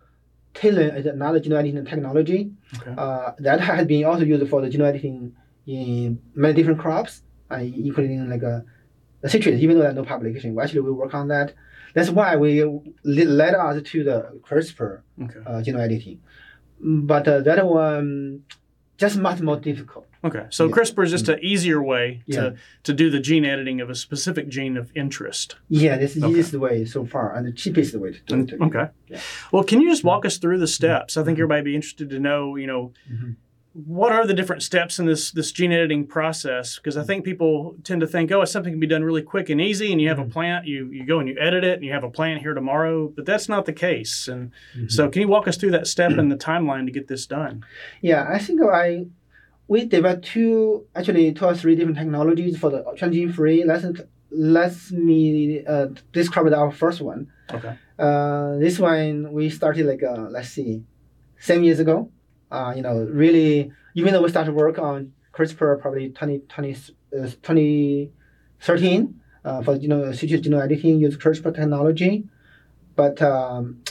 Talon 0.53 0.91
as 0.91 1.05
another 1.05 1.39
genome 1.39 1.59
editing 1.59 1.85
technology. 1.85 2.51
Okay. 2.77 2.93
Uh, 2.97 3.31
that 3.39 3.59
has 3.61 3.85
been 3.87 4.03
also 4.05 4.23
used 4.23 4.47
for 4.49 4.61
the 4.61 4.69
genome 4.69 4.89
editing 4.89 5.33
in 5.67 6.19
many 6.35 6.53
different 6.53 6.79
crops, 6.79 7.23
uh, 7.51 7.55
including 7.55 8.29
like 8.29 8.43
a, 8.43 8.63
a 9.23 9.29
citrus. 9.29 9.61
Even 9.61 9.75
though 9.77 9.83
there's 9.83 9.95
no 9.95 10.03
publication, 10.03 10.53
we 10.55 10.61
actually 10.63 10.81
we 10.81 10.91
work 10.91 11.13
on 11.13 11.27
that. 11.29 11.53
That's 11.93 12.09
why 12.09 12.35
we 12.37 12.63
led 13.03 13.53
us 13.53 13.81
to 13.91 14.03
the 14.03 14.39
CRISPR 14.47 15.01
Okay. 15.23 15.39
uh, 15.45 15.61
genome 15.65 15.81
editing. 15.89 16.19
But 16.79 17.27
uh, 17.27 17.41
that 17.41 17.65
one 17.65 18.43
just 18.97 19.17
much 19.17 19.39
more 19.41 19.57
difficult. 19.59 20.07
Okay. 20.23 20.45
So 20.49 20.67
Yeah. 20.67 20.71
CRISPR 20.73 21.03
is 21.05 21.11
just 21.11 21.29
an 21.29 21.39
easier 21.41 21.81
way 21.81 22.21
Yeah. 22.27 22.41
to 22.41 22.55
to 22.83 22.93
do 22.93 23.09
the 23.09 23.19
gene 23.19 23.45
editing 23.45 23.81
of 23.81 23.89
a 23.89 23.95
specific 23.95 24.49
gene 24.49 24.77
of 24.77 24.91
interest. 24.95 25.55
Yeah, 25.69 25.97
this 25.97 26.15
is 26.15 26.21
the 26.21 26.27
Okay. 26.27 26.39
easiest 26.39 26.53
way 26.55 26.85
so 26.85 27.05
far 27.05 27.35
and 27.35 27.47
the 27.47 27.51
cheapest 27.51 27.95
way 27.95 28.11
to 28.11 28.19
do 28.27 28.33
And- 28.35 28.51
it. 28.51 28.61
okay. 28.61 28.87
Yeah. 29.07 29.19
Well, 29.51 29.63
can 29.63 29.81
you 29.81 29.89
just 29.89 30.03
walk 30.03 30.25
us 30.25 30.37
through 30.37 30.59
the 30.59 30.67
steps? 30.67 31.17
I 31.17 31.23
think 31.23 31.37
everybody 31.39 31.59
would 31.61 31.65
be 31.65 31.75
interested 31.75 32.09
to 32.11 32.19
know, 32.19 32.55
you 32.55 32.67
know, 32.67 32.93
Mhm. 33.11 33.35
what 33.73 34.11
are 34.11 34.27
the 34.27 34.33
different 34.33 34.61
steps 34.63 34.99
in 34.99 35.05
this 35.05 35.31
this 35.31 35.51
gene 35.51 35.71
editing 35.71 36.05
process? 36.05 36.75
Because 36.77 36.97
I 36.97 37.03
think 37.03 37.23
people 37.23 37.77
tend 37.83 38.01
to 38.01 38.07
think, 38.07 38.31
oh, 38.31 38.43
something 38.45 38.73
can 38.73 38.79
be 38.79 38.85
done 38.87 39.03
really 39.03 39.21
quick 39.23 39.49
and 39.49 39.61
easy, 39.61 39.91
and 39.91 40.01
you 40.01 40.09
have 40.09 40.19
a 40.19 40.25
Mhm. 40.25 40.31
plant, 40.31 40.67
you 40.67 40.89
you 40.91 41.05
go 41.05 41.19
and 41.19 41.29
you 41.29 41.35
edit 41.39 41.63
it, 41.63 41.75
and 41.75 41.83
you 41.85 41.91
have 41.93 42.03
a 42.03 42.09
plant 42.11 42.41
here 42.41 42.53
tomorrow. 42.53 43.07
But 43.15 43.25
that's 43.25 43.47
not 43.49 43.65
the 43.65 43.73
case. 43.73 44.27
And 44.27 44.51
Mhm. 44.77 44.91
so, 44.91 45.09
can 45.09 45.21
you 45.21 45.27
walk 45.29 45.47
us 45.47 45.55
through 45.57 45.71
that 45.71 45.87
step 45.87 46.11
and 46.11 46.31
the 46.31 46.35
timeline 46.35 46.85
to 46.85 46.91
get 46.91 47.07
this 47.07 47.25
done? 47.25 47.63
Yeah, 48.01 48.27
I 48.29 48.37
think 48.39 48.61
I 48.61 49.05
we 49.71 49.85
developed 49.85 50.25
two 50.25 50.85
actually 50.93 51.31
two 51.31 51.45
or 51.45 51.55
three 51.55 51.77
different 51.77 51.97
technologies 51.97 52.57
for 52.57 52.69
the 52.69 52.83
transgene 52.99 53.33
free. 53.33 53.63
Let's 53.63 53.85
let 54.29 54.73
me 54.91 55.63
uh, 55.65 55.87
describe 56.11 56.53
our 56.53 56.71
first 56.73 56.99
one. 56.99 57.31
Okay. 57.49 57.77
Uh, 57.97 58.57
this 58.57 58.77
one 58.79 59.31
we 59.31 59.49
started 59.49 59.85
like 59.85 60.03
uh, 60.03 60.27
let's 60.29 60.49
see, 60.49 60.83
seven 61.39 61.63
years 61.63 61.79
ago. 61.79 62.11
Uh, 62.51 62.73
you 62.75 62.81
know, 62.81 62.97
really, 63.09 63.71
even 63.95 64.11
though 64.11 64.21
we 64.21 64.29
started 64.29 64.53
work 64.53 64.77
on 64.77 65.13
CRISPR 65.33 65.79
probably 65.79 66.09
20, 66.09 66.39
20, 66.39 66.73
uh, 67.17 67.27
2013 67.41 69.21
uh, 69.45 69.61
for 69.61 69.75
you 69.77 69.87
know 69.87 70.11
citrus 70.11 70.41
genome 70.41 70.65
editing 70.65 70.99
use 70.99 71.15
CRISPR 71.15 71.55
technology, 71.55 72.25
but 72.97 73.21
um, 73.21 73.81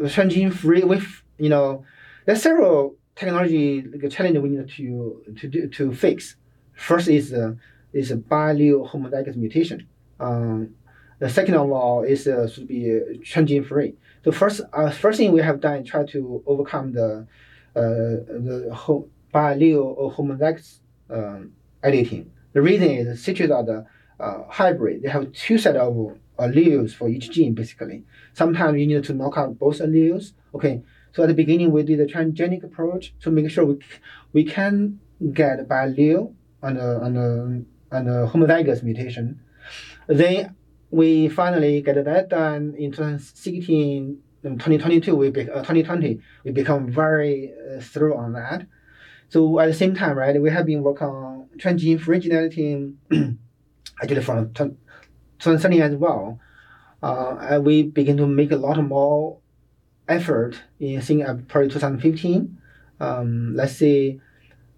transgene 0.00 0.50
free 0.50 0.82
with 0.82 1.04
you 1.36 1.50
know 1.50 1.84
there's 2.24 2.40
several 2.40 2.96
technology 3.20 3.84
challenge 4.08 4.38
we 4.38 4.48
need 4.48 4.68
to 4.68 5.34
to 5.38 5.68
to 5.68 5.94
fix. 5.94 6.36
First 6.74 7.08
is 7.08 7.32
uh, 7.32 7.52
is 7.92 8.10
a 8.10 8.16
biallele 8.16 8.88
homozygous 8.90 9.36
mutation. 9.36 9.86
Um, 10.18 10.74
the 11.18 11.28
second 11.28 11.54
of 11.54 11.70
all 11.70 12.02
is 12.02 12.26
uh, 12.26 12.48
should 12.48 12.66
be 12.66 12.80
uh, 12.90 13.18
transgene 13.30 13.66
free. 13.66 13.94
So 14.24 14.32
first, 14.32 14.62
uh, 14.72 14.90
first 14.90 15.18
thing 15.18 15.32
we 15.32 15.42
have 15.42 15.60
done 15.60 15.84
try 15.84 16.04
to 16.14 16.42
overcome 16.46 16.92
the 16.92 17.26
uh, 17.76 17.80
the 17.80 18.74
biallele 19.34 19.84
or 19.98 20.10
homozygous 20.12 20.80
um, 21.10 21.52
editing. 21.82 22.30
The 22.54 22.62
reason 22.62 22.90
is 22.90 23.22
citrus 23.22 23.50
are 23.50 23.64
the 23.64 23.86
uh, 24.18 24.44
hybrid. 24.48 25.02
They 25.02 25.10
have 25.10 25.30
two 25.32 25.58
set 25.58 25.76
of 25.76 26.16
alleles 26.38 26.92
for 26.94 27.08
each 27.08 27.30
gene 27.30 27.52
basically. 27.54 28.02
Sometimes 28.32 28.78
you 28.78 28.86
need 28.86 29.04
to 29.04 29.12
knock 29.12 29.36
out 29.36 29.58
both 29.58 29.78
alleles. 29.80 30.32
Okay, 30.54 30.82
so 31.12 31.22
at 31.22 31.28
the 31.28 31.34
beginning 31.34 31.72
we 31.72 31.82
did 31.82 32.00
a 32.00 32.06
transgenic 32.06 32.62
approach 32.62 33.14
to 33.20 33.30
make 33.30 33.50
sure 33.50 33.64
we, 33.64 33.78
we 34.32 34.44
can 34.44 35.00
get 35.32 35.68
biallele 35.68 36.34
on 36.62 36.76
a 36.76 36.98
on 37.00 37.16
a 37.16 37.96
on 37.96 38.08
a 38.08 38.26
homozygous 38.28 38.82
mutation. 38.82 39.40
Then 40.06 40.56
we 40.90 41.28
finally 41.28 41.82
get 41.82 42.04
that 42.04 42.28
done 42.28 42.74
in 42.76 42.90
2016, 42.90 44.18
um, 44.44 44.58
2022, 44.58 45.14
we 45.14 45.30
be, 45.30 45.42
uh, 45.42 45.58
2020, 45.58 46.20
we 46.44 46.50
become 46.50 46.90
very 46.90 47.52
uh, 47.52 47.80
thorough 47.80 48.16
on 48.16 48.32
that. 48.32 48.66
So 49.28 49.60
at 49.60 49.66
the 49.66 49.74
same 49.74 49.94
time, 49.94 50.16
right, 50.16 50.40
we 50.40 50.50
have 50.50 50.66
been 50.66 50.82
working 50.82 51.06
on 51.06 51.48
transgene 51.56 52.00
free 52.00 52.18
gene 52.18 52.32
editing 52.32 52.98
actually 54.02 54.22
from 54.22 54.52
2013 54.54 55.82
as 55.82 55.94
well. 55.94 56.40
Uh, 57.02 57.36
and 57.40 57.64
we 57.64 57.84
begin 57.84 58.16
to 58.16 58.26
make 58.26 58.50
a 58.50 58.56
lot 58.56 58.82
more 58.82 59.38
effort 60.10 60.60
in 60.78 61.00
seeing 61.00 61.22
uh, 61.22 61.38
probably 61.48 61.70
2015. 61.70 62.58
Um, 63.00 63.54
let's 63.54 63.76
say, 63.76 64.20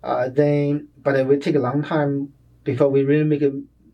uh, 0.05 0.29
then, 0.29 0.89
but 1.03 1.17
it 1.17 1.27
will 1.27 1.41
take 1.41 1.57
a 1.57 1.59
long 1.59 1.83
time 1.83 2.33
before 2.65 2.89
we 2.89 3.03
really 3.03 3.25
make 3.25 3.43
a 3.43 3.53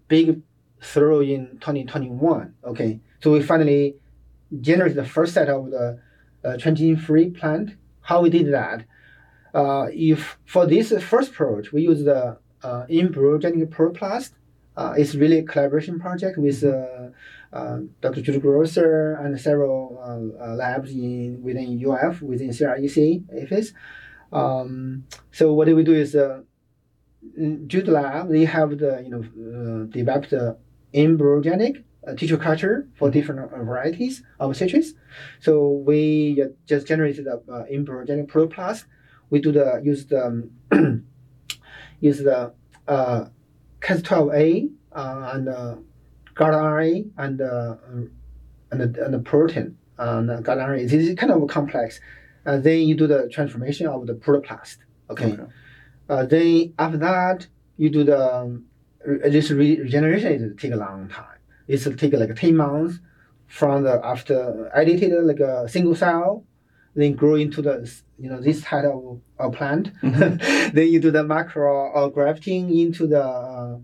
big 0.09 0.43
throw 0.83 1.21
in 1.21 1.59
2021. 1.61 2.55
Okay, 2.65 3.01
so 3.21 3.33
we 3.33 3.43
finally 3.43 3.97
generated 4.61 4.97
the 4.97 5.05
first 5.05 5.35
set 5.35 5.49
of 5.49 5.71
the 5.71 5.99
uh, 6.45 6.49
transgene 6.57 7.01
free 7.01 7.31
plant. 7.31 7.77
How 8.03 8.23
we 8.23 8.31
did 8.31 8.53
that? 8.53 8.85
Uh, 9.55 9.87
if 9.93 10.39
for 10.45 10.67
this 10.67 10.93
first 11.03 11.31
approach, 11.31 11.73
we 11.73 11.83
use 11.83 12.05
the 12.05 12.39
uh, 12.63 12.87
embryogenic 12.91 13.69
protoplast. 13.69 14.33
Uh, 14.77 14.95
it's 14.97 15.15
really 15.15 15.39
a 15.39 15.43
collaboration 15.43 15.99
project 15.99 16.39
with 16.39 16.63
uh, 16.63 16.69
uh, 16.69 17.11
Dr. 17.53 18.21
Julie 18.23 18.41
Grosser 18.41 19.15
and 19.15 19.39
several 19.41 19.99
uh, 20.03 20.45
uh, 20.45 20.55
labs 20.55 20.91
in 20.91 21.43
within 21.43 21.83
UF, 21.85 22.23
within 22.23 22.51
CREC, 22.51 23.25
APHIS. 23.43 23.73
Um, 24.33 25.05
so 25.33 25.55
what 25.55 25.69
we 25.69 25.83
do 25.83 25.95
is, 25.95 26.15
uh, 26.15 26.43
Jude 27.67 27.89
Lab, 27.89 28.29
they 28.29 28.45
have 28.45 28.79
the, 28.79 29.03
you 29.03 29.11
know, 29.11 29.23
uh, 29.23 29.85
developed 29.87 30.31
the 30.31 30.59
embryogenic 30.95 31.85
uh, 32.07 32.15
tissue 32.15 32.37
culture 32.37 32.89
for 32.95 33.11
different 33.11 33.51
varieties 33.51 34.23
of 34.41 34.57
citrus. 34.57 34.95
So 35.41 35.83
we 35.87 36.45
just 36.67 36.87
generated 36.87 37.27
a 37.27 37.41
uh, 37.51 37.65
embryogenic 37.73 38.29
protoplast. 38.29 38.85
We 39.31 39.41
do 39.41 39.53
the 39.53 39.81
use 39.85 40.07
the 40.07 40.27
um, 40.27 40.51
use 42.01 42.19
the 42.19 42.53
uh, 42.87 43.27
Cas12a 43.81 44.71
uh, 44.93 45.31
and 45.35 45.49
uh, 45.49 45.77
guard 46.39 46.55
RNA 46.55 47.11
and 47.19 47.41
uh, 47.41 47.77
and 48.71 48.81
the, 48.81 49.05
and 49.05 49.13
the 49.13 49.19
protein 49.19 49.77
and 49.99 50.31
uh, 50.31 50.41
guard 50.41 50.59
RNA. 50.59 50.89
This 50.89 51.07
is 51.09 51.15
kind 51.17 51.33
of 51.33 51.47
complex. 51.49 52.01
Uh, 52.47 52.57
then 52.57 52.81
you 52.89 52.95
do 52.95 53.07
the 53.07 53.29
transformation 53.29 53.87
of 53.87 54.07
the 54.07 54.15
protoplast. 54.15 54.79
Okay. 55.11 55.33
Okay. 55.33 55.43
Uh, 56.09 56.25
then 56.25 56.73
after 56.79 56.97
that, 56.97 57.47
you 57.77 57.91
do 57.91 58.05
the 58.05 58.37
um, 58.37 58.65
this 59.05 59.51
re- 59.51 59.81
regeneration. 59.81 60.33
It 60.33 60.59
take 60.59 60.73
a 60.73 60.77
long 60.77 61.09
time. 61.09 61.39
It's 61.67 61.85
take 61.97 62.13
like 62.15 62.35
ten 62.37 62.57
months 62.57 63.01
from 63.49 63.83
the 63.83 64.01
after 64.05 64.71
edited 64.75 65.13
like 65.25 65.41
a 65.41 65.69
single 65.69 65.95
cell, 65.95 66.45
then 66.95 67.15
grow 67.15 67.35
into 67.35 67.61
the 67.61 67.91
you 68.19 68.31
know 68.31 68.41
this 68.41 68.63
type 68.63 68.85
of, 68.85 69.21
of 69.39 69.53
plant. 69.53 69.91
then 70.03 70.89
you 70.89 71.01
do 71.01 71.11
the 71.11 71.25
macro 71.25 71.91
or 71.91 72.11
grafting 72.11 72.75
into 72.79 73.07
the. 73.07 73.83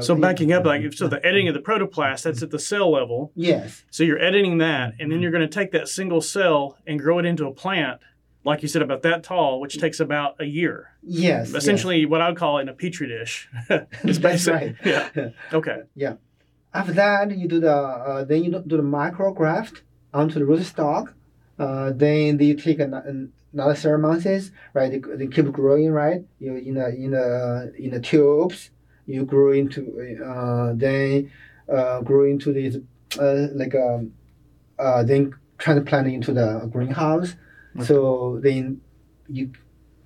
So 0.00 0.14
backing 0.14 0.52
up, 0.52 0.64
like 0.64 0.92
so, 0.92 1.08
the 1.08 1.24
editing 1.26 1.48
of 1.48 1.54
the 1.54 1.60
protoplast 1.60 2.22
that's 2.22 2.42
at 2.42 2.50
the 2.50 2.58
cell 2.58 2.92
level. 2.92 3.32
Yes. 3.34 3.84
So 3.90 4.04
you're 4.04 4.20
editing 4.20 4.58
that, 4.58 4.94
and 5.00 5.10
then 5.10 5.20
you're 5.20 5.32
going 5.32 5.48
to 5.48 5.48
take 5.48 5.72
that 5.72 5.88
single 5.88 6.20
cell 6.20 6.78
and 6.86 6.98
grow 7.00 7.18
it 7.18 7.24
into 7.24 7.46
a 7.46 7.52
plant, 7.52 8.00
like 8.44 8.62
you 8.62 8.68
said, 8.68 8.82
about 8.82 9.02
that 9.02 9.24
tall, 9.24 9.60
which 9.60 9.78
takes 9.78 9.98
about 9.98 10.36
a 10.38 10.44
year. 10.44 10.94
Yes. 11.02 11.54
Essentially, 11.54 12.06
what 12.06 12.20
I 12.20 12.28
would 12.28 12.38
call 12.38 12.58
in 12.58 12.68
a 12.68 12.72
petri 12.72 13.08
dish. 13.08 13.48
yes. 13.68 13.86
That's 14.18 14.46
right. 14.46 14.76
Yeah. 14.84 15.08
Okay. 15.52 15.80
Yeah. 15.96 16.14
After 16.72 16.92
that, 16.92 17.36
you 17.36 17.48
do 17.48 17.58
the 17.58 17.74
uh, 17.74 18.24
then 18.24 18.44
you 18.44 18.50
do 18.52 18.76
the 18.76 18.82
micro 18.82 19.32
graft 19.32 19.82
onto 20.14 20.38
the 20.38 20.44
rootstock. 20.44 21.12
Uh, 21.58 21.92
then 21.94 22.36
they 22.36 22.54
take 22.54 22.78
an, 22.78 23.32
another 23.52 23.74
several 23.74 24.00
months, 24.00 24.50
right? 24.72 24.90
They, 24.92 25.00
they 25.16 25.26
keep 25.26 25.50
growing, 25.50 25.90
right? 25.90 26.22
You 26.38 26.54
in 26.54 26.74
the 26.74 26.88
in 26.94 27.10
the 27.10 27.72
in 27.76 27.90
the 27.90 28.00
tubes, 28.00 28.70
you 29.10 29.24
grow 29.24 29.52
into 29.52 29.80
uh, 30.24 30.72
then 30.74 31.30
uh, 31.72 32.00
grow 32.00 32.24
into 32.24 32.52
these 32.52 32.78
uh, 33.18 33.48
like 33.54 33.74
um, 33.74 34.12
uh, 34.78 35.02
then 35.02 35.34
transplant 35.58 36.08
into 36.08 36.32
the 36.32 36.68
greenhouse. 36.72 37.34
So 37.84 38.40
then 38.42 38.80
you 39.28 39.52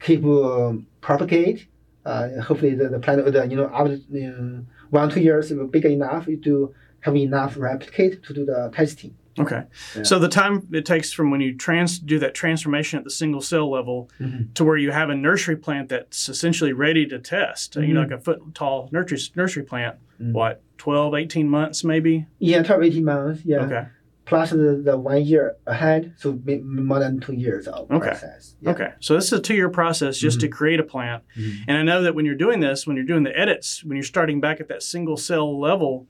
keep 0.01 0.25
uh, 0.25 0.75
propagate. 1.01 1.69
Uh, 2.05 2.41
hopefully 2.43 2.75
the, 2.75 2.89
the 2.89 2.99
plant 2.99 3.25
the 3.25 3.47
you 3.47 3.57
know 3.57 3.71
after 3.73 3.95
uh, 3.95 4.61
one 4.91 5.09
two 5.09 5.21
years 5.21 5.51
big 5.71 5.87
enough 5.87 6.27
you 6.27 6.37
do 6.37 6.75
have 7.01 7.17
enough 7.17 7.57
replicate 7.57 8.23
to 8.23 8.35
do 8.35 8.45
the 8.45 8.71
testing. 8.75 9.17
Okay. 9.39 9.65
Yeah. 9.97 10.03
So 10.05 10.19
the 10.19 10.29
time 10.29 10.69
it 10.73 10.85
takes 10.87 11.13
from 11.13 11.31
when 11.31 11.41
you 11.41 11.57
trans 11.57 11.99
do 11.99 12.19
that 12.21 12.35
transformation 12.35 12.99
at 12.99 13.05
the 13.05 13.11
single 13.11 13.41
cell 13.41 13.71
level 13.71 14.11
Mhm. 14.21 14.55
to 14.55 14.65
where 14.65 14.77
you 14.77 14.93
have 14.93 15.11
a 15.11 15.15
nursery 15.15 15.57
plant 15.57 15.89
that's 15.89 16.29
essentially 16.29 16.73
ready 16.73 17.07
to 17.07 17.19
test, 17.19 17.77
you 17.77 17.93
know, 17.95 18.01
Mhm. 18.03 18.11
like 18.11 18.19
a 18.19 18.23
foot 18.23 18.55
tall 18.55 18.89
nursery 18.93 19.19
nursery 19.35 19.63
plant, 19.65 19.97
Mhm. 20.21 20.33
what, 20.33 20.63
12, 20.79 21.15
18 21.15 21.49
months 21.49 21.83
maybe? 21.85 22.27
Yeah, 22.39 22.63
12, 22.63 22.83
18 22.83 23.05
months. 23.05 23.43
Yeah. 23.45 23.65
Okay. 23.65 23.85
Plus 24.27 24.51
the, 24.51 24.81
the 24.83 24.97
one 24.97 25.23
year 25.23 25.57
ahead, 25.67 26.15
so 26.17 26.41
more 26.65 26.99
than 26.99 27.21
two 27.21 27.35
years 27.35 27.69
of 27.69 27.91
Okay. 27.91 28.07
process. 28.09 28.57
Yeah. 28.63 28.71
Okay. 28.71 28.89
So 29.01 29.15
this 29.17 29.27
is 29.27 29.33
a 29.35 29.43
two 29.43 29.55
year 29.55 29.69
process 29.69 30.17
just 30.17 30.41
to 30.41 30.49
create 30.49 30.81
a 30.81 30.83
plant. 30.83 31.25
Mhm. 31.37 31.53
And 31.69 31.77
I 31.77 31.83
know 31.83 32.01
that 32.03 32.15
when 32.15 32.25
you're 32.25 32.35
doing 32.35 32.61
this, 32.61 32.87
when 32.87 32.97
you're 32.97 33.05
doing 33.05 33.25
the 33.25 33.39
edits, 33.39 33.85
when 33.85 33.97
you're 33.97 34.03
starting 34.03 34.41
back 34.41 34.61
at 34.61 34.69
that 34.69 34.83
single 34.83 35.19
cell 35.19 35.61
level. 35.61 36.07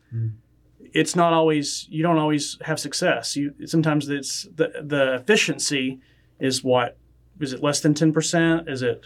It's 0.94 1.14
not 1.16 1.32
always 1.32 1.86
you 1.90 2.02
don't 2.02 2.18
always 2.18 2.58
have 2.62 2.78
success. 2.78 3.36
You 3.36 3.52
sometimes 3.66 4.08
it's 4.08 4.48
the 4.54 4.66
the 4.82 5.14
efficiency 5.14 6.00
is 6.40 6.64
what 6.64 6.96
is 7.40 7.52
it 7.52 7.62
less 7.62 7.80
than 7.80 7.94
ten 7.94 8.12
percent? 8.12 8.68
Is 8.68 8.82
it 8.82 9.00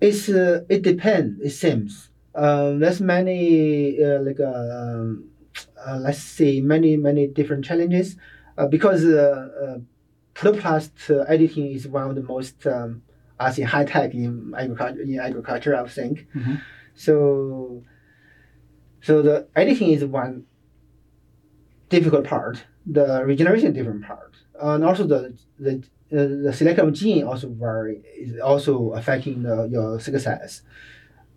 It's 0.00 0.28
uh, 0.28 0.60
it 0.68 0.82
depends. 0.82 1.40
It 1.40 1.50
seems 1.50 2.10
um, 2.34 2.78
there's 2.80 3.00
many 3.00 4.02
uh, 4.02 4.20
like 4.20 4.40
um, 4.40 5.30
uh, 5.86 5.98
let's 6.06 6.18
see 6.18 6.60
many 6.60 6.96
many 6.96 7.26
different 7.26 7.64
challenges 7.64 8.16
uh, 8.58 8.66
because 8.66 9.02
protoplast 10.34 11.10
uh, 11.10 11.24
editing 11.28 11.72
is 11.72 11.88
one 11.88 12.08
of 12.08 12.14
the 12.14 12.22
most 12.22 12.66
um, 12.66 13.02
I 13.38 13.50
say 13.52 13.62
high 13.62 13.84
tech 13.84 14.12
in 14.14 14.52
agriculture. 14.56 15.02
In 15.02 15.18
agriculture, 15.18 15.74
I 15.74 15.88
think. 15.88 16.26
Mhm. 16.34 16.60
So 16.94 17.84
so 19.00 19.22
the 19.22 19.48
editing 19.56 19.90
is 19.92 20.04
one 20.04 20.44
difficult 21.90 22.24
part. 22.24 22.64
The 22.86 23.22
regeneration 23.24 23.74
different 23.74 24.04
part, 24.04 24.36
and 24.60 24.84
also 24.84 25.06
the 25.06 25.36
the 25.58 25.82
uh, 26.12 26.44
the 26.44 26.52
selection 26.52 26.88
of 26.88 26.94
gene 26.94 27.24
also 27.24 27.48
very 27.50 28.00
is 28.18 28.40
also 28.40 28.92
affecting 28.92 29.42
the, 29.42 29.68
your 29.70 30.00
success. 30.00 30.62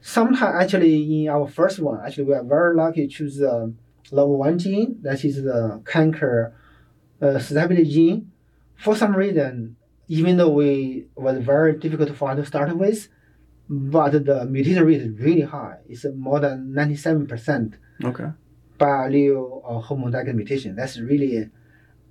Sometimes 0.02 0.56
actually 0.64 1.24
in 1.24 1.30
our 1.30 1.48
first 1.48 1.80
one, 1.80 2.00
actually 2.06 2.26
we 2.26 2.34
are 2.34 2.44
very 2.44 2.76
lucky 2.76 3.08
to 3.08 3.14
choose 3.14 3.38
the 3.38 3.74
level 4.12 4.38
one 4.38 4.58
gene 4.58 4.98
that 5.02 5.24
is 5.26 5.44
the 5.44 5.82
canker 5.86 6.56
uh, 7.22 7.40
stability 7.40 7.86
gene. 7.86 8.32
For 8.76 8.96
some 8.96 9.16
reason, 9.16 9.76
even 10.08 10.38
though 10.38 10.50
we 10.50 11.06
was 11.16 11.38
very 11.40 11.78
difficult 11.78 12.16
for 12.16 12.32
us 12.32 12.38
to 12.38 12.46
start 12.46 12.76
with, 12.76 13.08
but 13.70 14.12
the 14.12 14.46
mutation 14.46 14.86
rate 14.86 15.02
is 15.02 15.20
really 15.20 15.42
high. 15.42 15.78
It's 15.88 16.06
more 16.16 16.40
than 16.40 16.74
ninety 16.74 16.96
seven 16.96 17.28
percent 17.28 17.76
okay? 18.04 18.30
Allele 18.80 19.36
or 19.64 19.82
homozygous 19.84 20.34
mutation. 20.34 20.76
That's 20.76 21.00
really 21.00 21.50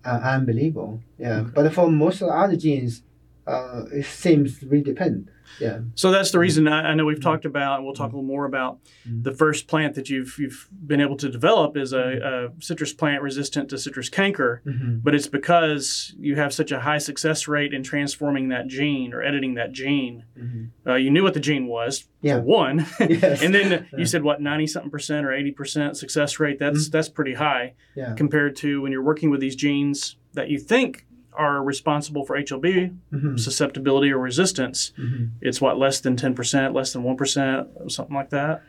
uh, 0.05 0.09
unbelievable. 0.09 1.01
Yeah, 1.19 1.43
but 1.55 1.73
for 1.73 1.91
most 1.91 2.23
of 2.23 2.29
the 2.29 2.35
other 2.35 2.57
genes, 2.57 3.03
uh, 3.47 3.85
it 3.93 4.07
seems 4.07 4.63
really 4.63 4.83
depend. 4.83 5.31
Yeah. 5.61 5.81
So 5.97 6.11
that's 6.11 6.31
the 6.31 6.39
reason 6.39 6.67
I, 6.67 6.91
I 6.91 6.95
know 6.95 7.05
we've 7.05 7.21
talked 7.21 7.45
about, 7.45 7.77
and 7.77 7.85
we'll 7.85 7.95
talk 7.95 8.13
a 8.13 8.15
little 8.17 8.23
more 8.23 8.47
about 8.47 8.79
Mhm. 9.07 9.25
the 9.25 9.33
first 9.33 9.67
plant 9.67 9.95
that 9.97 10.09
you've 10.09 10.37
you've 10.39 10.69
been 10.87 11.01
able 11.01 11.17
to 11.19 11.29
develop 11.29 11.77
is 11.77 11.93
a, 11.93 12.49
a 12.57 12.63
citrus 12.63 12.93
plant 12.95 13.21
resistant 13.23 13.69
to 13.71 13.77
citrus 13.79 14.09
canker. 14.09 14.63
Mm-hmm. 14.65 14.99
but 15.03 15.15
it's 15.15 15.27
because 15.27 16.15
you 16.19 16.37
have 16.37 16.55
such 16.55 16.71
a 16.73 16.81
high 16.81 16.99
success 16.99 17.49
rate 17.49 17.75
in 17.75 17.83
transforming 17.83 18.49
that 18.49 18.67
gene 18.69 19.13
or 19.13 19.23
editing 19.23 19.55
that 19.55 19.73
gene. 19.73 20.25
Mm-hmm. 20.39 20.89
Uh, 20.91 20.95
you 20.95 21.11
knew 21.11 21.23
what 21.25 21.35
the 21.35 21.41
gene 21.41 21.67
was 21.67 22.05
Yeah. 22.23 22.37
for 22.39 22.43
one, 22.45 22.87
Yes. 23.01 23.43
and 23.43 23.53
then 23.55 23.71
Yeah. 23.73 23.83
you 23.99 24.07
said 24.07 24.23
what 24.23 24.41
ninety 24.41 24.67
something 24.69 24.91
percent 24.91 25.27
or 25.27 25.33
eighty 25.33 25.51
percent 25.53 25.97
success 25.99 26.39
rate. 26.41 26.59
That's 26.61 26.89
that's 26.89 27.09
pretty 27.11 27.35
high 27.35 27.75
Yeah. 27.97 28.15
compared 28.15 28.57
to 28.57 28.81
when 28.81 28.93
you're 28.93 29.03
working 29.05 29.31
with 29.31 29.41
these 29.41 29.57
genes 29.57 30.17
that 30.35 30.49
you 30.49 30.59
think 30.59 31.07
are 31.35 31.63
responsible 31.63 32.25
for 32.25 32.37
HLB 32.37 32.97
Mm-hmm. 33.13 33.37
susceptibility 33.37 34.11
or 34.13 34.19
resistance. 34.19 34.93
Mm-hmm. 34.99 35.25
It's 35.41 35.61
what 35.61 35.79
less 35.79 36.01
than 36.01 36.17
ten 36.17 36.35
percent, 36.35 36.75
less 36.75 36.93
than 36.93 37.03
one 37.03 37.17
percent, 37.17 37.69
something 37.89 38.15
like 38.15 38.31
that. 38.31 38.63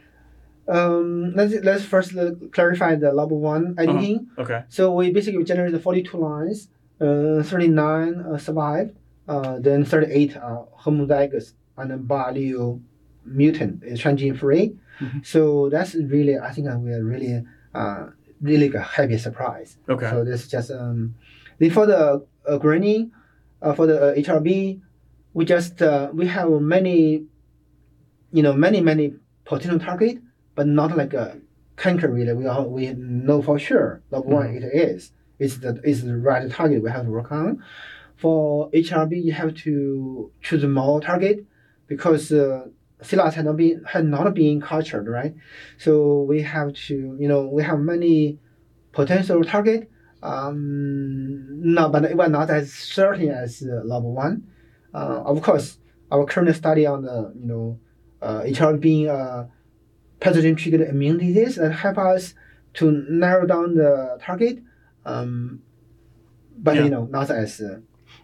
Um, 0.68 1.34
let's 1.36 1.54
let's 1.64 1.84
first 1.84 2.16
uh, 2.16 2.32
clarify 2.52 2.96
the 2.96 3.12
level 3.12 3.40
one 3.40 3.76
editing. 3.78 4.28
Okay. 4.38 4.64
So 4.70 4.94
we 4.94 5.12
basically 5.12 5.44
generated 5.44 5.82
42 5.84 6.18
lines, 6.18 6.70
uh, 7.02 7.44
39 7.44 8.16
uh, 8.20 8.38
survived, 8.38 8.96
uh, 9.28 9.60
then 9.60 9.84
38 9.84 10.38
are 10.38 10.66
homozygous 10.80 11.54
and 11.78 11.92
then 11.92 12.00
allele 12.08 12.80
mutant 13.26 13.84
is 13.84 14.00
transgene 14.00 14.38
free. 14.38 14.76
Mhm. 15.02 15.26
So 15.26 15.70
that's 15.70 15.96
really, 15.96 16.38
I 16.40 16.52
think 16.54 16.70
uh, 16.70 16.78
we 16.80 16.92
are 16.94 17.04
really, 17.04 17.44
uh, 17.76 18.08
really 18.42 18.72
a 18.74 18.80
happy 18.80 19.18
surprise. 19.18 19.78
Okay. 19.90 20.10
So 20.10 20.24
this 20.24 20.44
is 20.44 20.48
just 20.50 20.72
um, 20.72 21.16
then 21.60 21.72
for 21.72 21.86
the 21.86 22.26
uh, 22.48 22.58
greening, 22.58 23.12
uh, 23.62 23.74
for 23.74 23.86
the 23.88 24.12
uh, 24.12 24.16
HRB, 24.16 24.82
we 25.34 25.46
just 25.46 25.82
uh, 25.82 26.10
we 26.14 26.28
have 26.28 26.50
many 26.50 27.26
you 28.32 28.44
know 28.44 28.54
many 28.54 28.82
many 28.82 29.14
potential 29.46 29.80
target, 29.80 30.20
but 30.56 30.68
not 30.68 30.96
like 30.98 31.14
a 31.14 31.38
canker 31.78 32.10
really. 32.12 32.34
We 32.34 32.46
all, 32.48 32.70
we 32.70 32.94
know 32.94 33.42
for 33.42 33.58
sure 33.60 34.02
the 34.10 34.22
one 34.22 34.48
Mhm. 34.48 34.58
it 34.64 34.64
is. 34.90 35.12
It's 35.40 35.58
the 35.58 35.80
it's 35.84 36.02
the 36.04 36.18
right 36.18 36.50
target 36.52 36.84
we 36.84 36.90
have 36.92 37.06
to 37.06 37.12
work 37.12 37.32
on. 37.32 37.64
For 38.18 38.70
HRB, 38.72 39.22
you 39.24 39.34
have 39.34 39.54
to 39.66 40.32
choose 40.42 40.64
more 40.66 41.02
target 41.02 41.46
because 41.88 42.32
uh, 42.32 42.68
CELAS 43.02 43.34
had 43.34 43.46
not 43.46 43.58
been 43.58 43.84
had 43.86 44.06
not 44.06 44.34
been 44.34 44.62
cultured, 44.62 45.08
right? 45.08 45.34
So 45.78 46.22
we 46.24 46.42
have 46.44 46.74
to 46.88 47.18
you 47.20 47.28
know 47.28 47.48
we 47.48 47.64
have 47.64 47.80
many 47.80 48.40
potential 48.92 49.44
target. 49.44 49.90
Um, 50.24 51.74
no, 51.74 51.90
but 51.90 52.06
it 52.06 52.16
was 52.16 52.30
not 52.30 52.50
as 52.50 52.72
certain 52.72 53.30
as 53.30 53.62
uh, 53.62 53.84
level 53.84 54.14
one. 54.14 54.48
Uh, 54.94 55.22
of 55.26 55.42
course, 55.42 55.78
our 56.12 56.26
current 56.26 56.56
study 56.56 56.86
on 56.86 57.02
the 57.04 57.34
you 57.36 57.46
know 57.46 57.80
uh, 58.22 58.42
HRV 58.42 58.80
being 58.80 59.08
a 59.10 59.50
pathogen 60.22 60.58
triggered 60.58 60.82
immune 60.88 61.18
disease 61.18 61.56
that 61.58 61.72
help 61.72 61.98
us 61.98 62.34
to 62.76 63.06
narrow 63.10 63.46
down 63.46 63.76
the 63.76 64.18
target. 64.22 64.64
Um, 65.06 65.62
but 66.58 66.76
Yeah. 66.76 66.84
you 66.86 66.90
know 66.90 67.06
not 67.06 67.30
as 67.30 67.60
uh, 67.60 67.80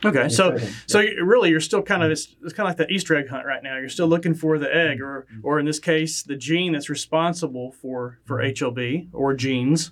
Okay, 0.05 0.29
so 0.29 0.55
so 0.87 1.01
really 1.01 1.49
you're 1.49 1.59
still 1.59 1.81
kind 1.81 2.03
of 2.03 2.11
it's, 2.11 2.33
it's 2.43 2.53
kind 2.53 2.65
of 2.65 2.69
like 2.69 2.87
the 2.87 2.93
Easter 2.93 3.17
egg 3.17 3.27
hunt 3.27 3.45
right 3.45 3.61
now. 3.61 3.77
You're 3.77 3.89
still 3.89 4.07
looking 4.07 4.33
for 4.33 4.57
the 4.57 4.73
egg, 4.73 5.01
or 5.01 5.27
or 5.43 5.59
in 5.59 5.65
this 5.65 5.79
case, 5.79 6.23
the 6.23 6.37
gene 6.37 6.71
that's 6.71 6.89
responsible 6.89 7.73
for 7.81 8.19
for 8.23 8.37
HLB 8.37 9.09
or 9.11 9.33
genes. 9.33 9.91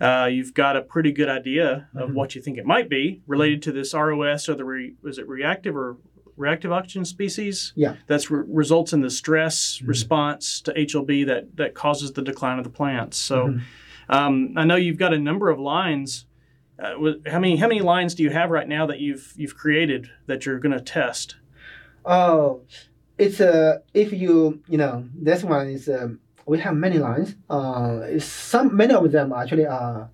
Uh, 0.00 0.28
you've 0.30 0.54
got 0.54 0.76
a 0.76 0.82
pretty 0.82 1.12
good 1.12 1.28
idea 1.28 1.88
of 1.94 2.10
Mhm. 2.10 2.14
what 2.14 2.34
you 2.34 2.40
think 2.42 2.56
it 2.58 2.64
might 2.66 2.88
be 2.88 3.20
related 3.26 3.62
to 3.62 3.72
this 3.72 3.94
ROS 3.94 4.48
or 4.48 4.54
the 4.54 4.64
re, 4.64 4.94
was 5.02 5.18
it 5.18 5.26
reactive 5.28 5.76
or 5.76 5.96
reactive 6.36 6.70
oxygen 6.70 7.04
species? 7.04 7.72
Yeah. 7.74 7.96
That's 8.06 8.30
re- 8.30 8.44
results 8.46 8.92
in 8.92 9.00
the 9.00 9.10
stress 9.10 9.80
Mhm. 9.82 9.88
response 9.88 10.60
to 10.62 10.72
HLB 10.78 11.24
that 11.24 11.56
that 11.56 11.74
causes 11.74 12.12
the 12.12 12.22
decline 12.22 12.58
of 12.58 12.64
the 12.64 12.70
plants. 12.70 13.16
So. 13.16 13.48
Mhm. 13.48 13.60
Um, 14.10 14.54
I 14.56 14.64
know 14.64 14.76
you've 14.76 14.96
got 14.96 15.12
a 15.12 15.18
number 15.18 15.50
of 15.50 15.58
lines. 15.60 16.24
Uh, 16.78 16.94
how 17.26 17.38
many 17.40 17.56
how 17.56 17.68
many 17.68 17.80
lines 17.82 18.14
do 18.14 18.22
you 18.22 18.30
have 18.30 18.48
right 18.50 18.66
now 18.66 18.86
that 18.86 19.00
you've 19.00 19.34
you've 19.36 19.54
created 19.54 20.08
that 20.26 20.46
you're 20.46 20.58
going 20.58 20.72
to 20.72 20.80
test? 20.80 21.36
Oh, 22.06 22.62
it's 23.18 23.38
uh, 23.38 23.80
if 23.92 24.12
you 24.14 24.62
you 24.66 24.78
know 24.78 25.06
this 25.14 25.44
one 25.44 25.68
is 25.68 25.90
um, 25.90 26.20
we 26.48 26.58
have 26.58 26.74
many 26.74 26.98
lines. 26.98 27.36
Uh, 27.50 28.18
some 28.18 28.74
many 28.76 28.94
of 28.94 29.10
them 29.12 29.32
actually 29.32 29.66
are 29.66 30.10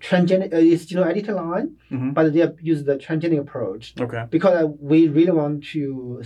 transgenic. 0.00 0.52
Uh, 0.52 0.56
it's 0.72 0.84
gene 0.86 1.02
edited 1.02 1.34
line, 1.34 1.68
Mhm. 1.90 2.14
but 2.14 2.32
they 2.32 2.44
use 2.72 2.80
the 2.84 2.96
transgenic 2.96 3.38
approach 3.46 3.94
Okay. 4.00 4.24
because 4.30 4.54
uh, 4.62 4.66
we 4.90 4.98
really 5.08 5.32
want 5.32 5.64
to, 5.74 6.22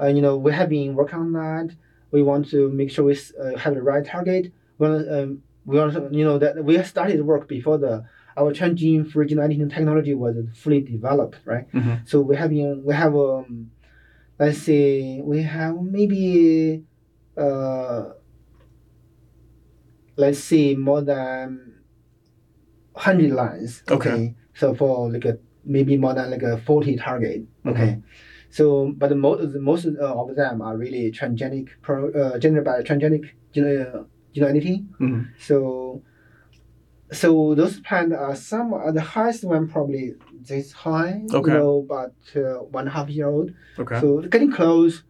uh, 0.00 0.06
you 0.16 0.22
know, 0.24 0.36
we 0.36 0.50
have 0.52 0.68
been 0.68 0.94
working 0.94 1.18
on 1.18 1.32
that. 1.32 1.68
We 2.10 2.22
want 2.22 2.48
to 2.50 2.58
make 2.70 2.90
sure 2.90 3.04
we 3.04 3.16
uh, 3.40 3.56
have 3.62 3.74
the 3.74 3.82
right 3.82 4.04
target. 4.04 4.44
We 4.78 4.88
want, 4.88 5.08
um, 5.16 5.42
we 5.66 5.78
want, 5.78 5.92
to, 5.94 6.08
you 6.18 6.24
know, 6.24 6.38
that 6.38 6.64
we 6.64 6.82
started 6.82 7.18
work 7.32 7.48
before 7.48 7.78
the 7.78 8.04
our 8.36 8.52
transgene 8.52 9.02
free 9.10 9.26
gene 9.26 9.40
editing 9.40 9.68
technology 9.68 10.14
was 10.14 10.34
fully 10.54 10.80
developed, 10.80 11.36
right? 11.44 11.66
Mhm. 11.72 12.08
So 12.10 12.20
we 12.28 12.34
have 12.40 12.50
been, 12.50 12.82
we 12.84 12.94
have 12.94 13.14
um, 13.14 13.70
let's 14.38 14.58
say 14.58 15.20
we 15.32 15.42
have 15.42 15.74
maybe 15.82 16.84
uh, 17.36 18.02
let's 20.20 20.38
see 20.38 20.76
more 20.76 21.02
than 21.02 21.74
hundred 22.94 23.32
lines. 23.32 23.82
Okay. 23.90 24.34
So 24.54 24.74
for 24.74 25.10
like 25.10 25.24
a 25.24 25.38
maybe 25.64 25.96
more 25.96 26.14
than 26.14 26.30
like 26.30 26.42
a 26.42 26.58
forty 26.58 26.96
target. 26.96 27.42
Mm-hmm. 27.64 27.68
Okay. 27.70 28.02
So, 28.50 28.92
but 28.96 29.08
the 29.10 29.14
most 29.14 29.54
most 29.54 29.86
uh, 29.86 30.20
of 30.22 30.34
them 30.34 30.60
are 30.60 30.76
really 30.76 31.12
transgenic, 31.12 31.68
pro, 31.82 32.10
uh, 32.10 32.38
generated 32.38 32.64
by 32.64 32.82
transgenic 32.82 33.30
gene, 33.52 33.80
uh, 33.82 34.02
gene 34.34 34.44
editing. 34.44 34.88
Mhm. 35.00 35.28
So, 35.38 36.02
so 37.12 37.54
those 37.54 37.78
plants 37.80 38.14
are 38.14 38.34
some 38.34 38.74
are 38.74 38.92
the 38.92 39.00
highest 39.00 39.44
one 39.44 39.68
probably 39.68 40.14
this 40.42 40.72
high. 40.72 41.22
Okay. 41.32 41.52
You 41.52 41.58
know, 41.58 41.86
but 41.88 42.14
uh, 42.34 42.64
one 42.64 42.82
and 42.86 42.88
a 42.88 42.92
half 42.92 43.08
year 43.08 43.28
old. 43.28 43.52
Okay. 43.78 44.00
So 44.00 44.20
getting 44.22 44.50
close 44.50 45.04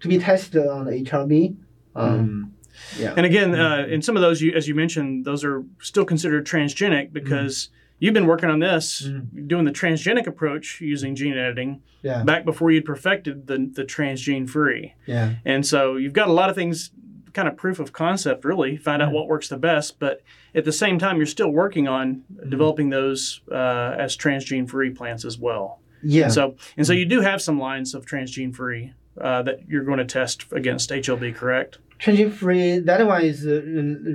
to 0.00 0.08
be 0.08 0.18
tested 0.18 0.66
on 0.66 0.84
the 0.86 0.92
HRB. 0.92 1.56
Um, 1.94 2.54
Yeah. 2.98 3.14
And 3.16 3.26
again, 3.26 3.54
uh, 3.54 3.86
in 3.88 4.02
some 4.02 4.16
of 4.16 4.22
those, 4.22 4.40
you, 4.40 4.52
as 4.54 4.66
you 4.68 4.74
mentioned, 4.74 5.24
those 5.24 5.44
are 5.44 5.64
still 5.80 6.04
considered 6.04 6.46
transgenic 6.46 7.12
because 7.12 7.68
you've 7.98 8.14
been 8.14 8.26
working 8.26 8.50
on 8.50 8.58
this, 8.58 9.06
Mhm. 9.06 9.46
doing 9.48 9.64
the 9.64 9.70
transgenic 9.72 10.26
approach 10.26 10.80
using 10.80 11.14
gene 11.14 11.34
editing 11.36 11.80
Yeah. 12.02 12.24
back 12.24 12.44
before 12.44 12.70
you'd 12.70 12.84
perfected 12.84 13.46
the 13.46 13.70
the 13.72 13.84
transgene 13.84 14.48
free. 14.48 14.94
Yeah. 15.06 15.34
And 15.44 15.64
so 15.66 15.96
you've 15.96 16.12
got 16.12 16.28
a 16.28 16.32
lot 16.32 16.50
of 16.50 16.56
things, 16.56 16.90
kind 17.32 17.48
of 17.48 17.56
proof 17.56 17.78
of 17.80 17.92
concept, 17.92 18.44
really, 18.44 18.76
find 18.76 19.00
out 19.00 19.12
what 19.12 19.26
works 19.28 19.48
the 19.48 19.56
best. 19.56 19.98
But 19.98 20.20
at 20.54 20.64
the 20.64 20.72
same 20.72 20.98
time, 20.98 21.16
you're 21.16 21.24
still 21.26 21.50
working 21.50 21.88
on 21.88 22.22
developing 22.48 22.90
those 22.90 23.40
uh, 23.50 23.94
as 23.98 24.16
transgene 24.16 24.68
free 24.68 24.90
plants 24.90 25.24
as 25.24 25.38
well. 25.38 25.80
Yeah. 26.02 26.28
So 26.28 26.56
and 26.76 26.84
so 26.86 26.92
you 26.92 27.04
do 27.06 27.20
have 27.20 27.40
some 27.40 27.58
lines 27.60 27.94
of 27.94 28.04
transgene 28.04 28.52
free 28.54 28.92
uh, 29.20 29.42
that 29.42 29.60
you're 29.68 29.84
going 29.84 29.98
to 29.98 30.04
test 30.04 30.46
against 30.52 30.90
HLB, 30.90 31.32
correct? 31.34 31.78
Transgene 32.02 32.32
free, 32.32 32.80
that 32.80 33.06
one 33.06 33.22
is 33.22 33.46
uh, 33.46 33.62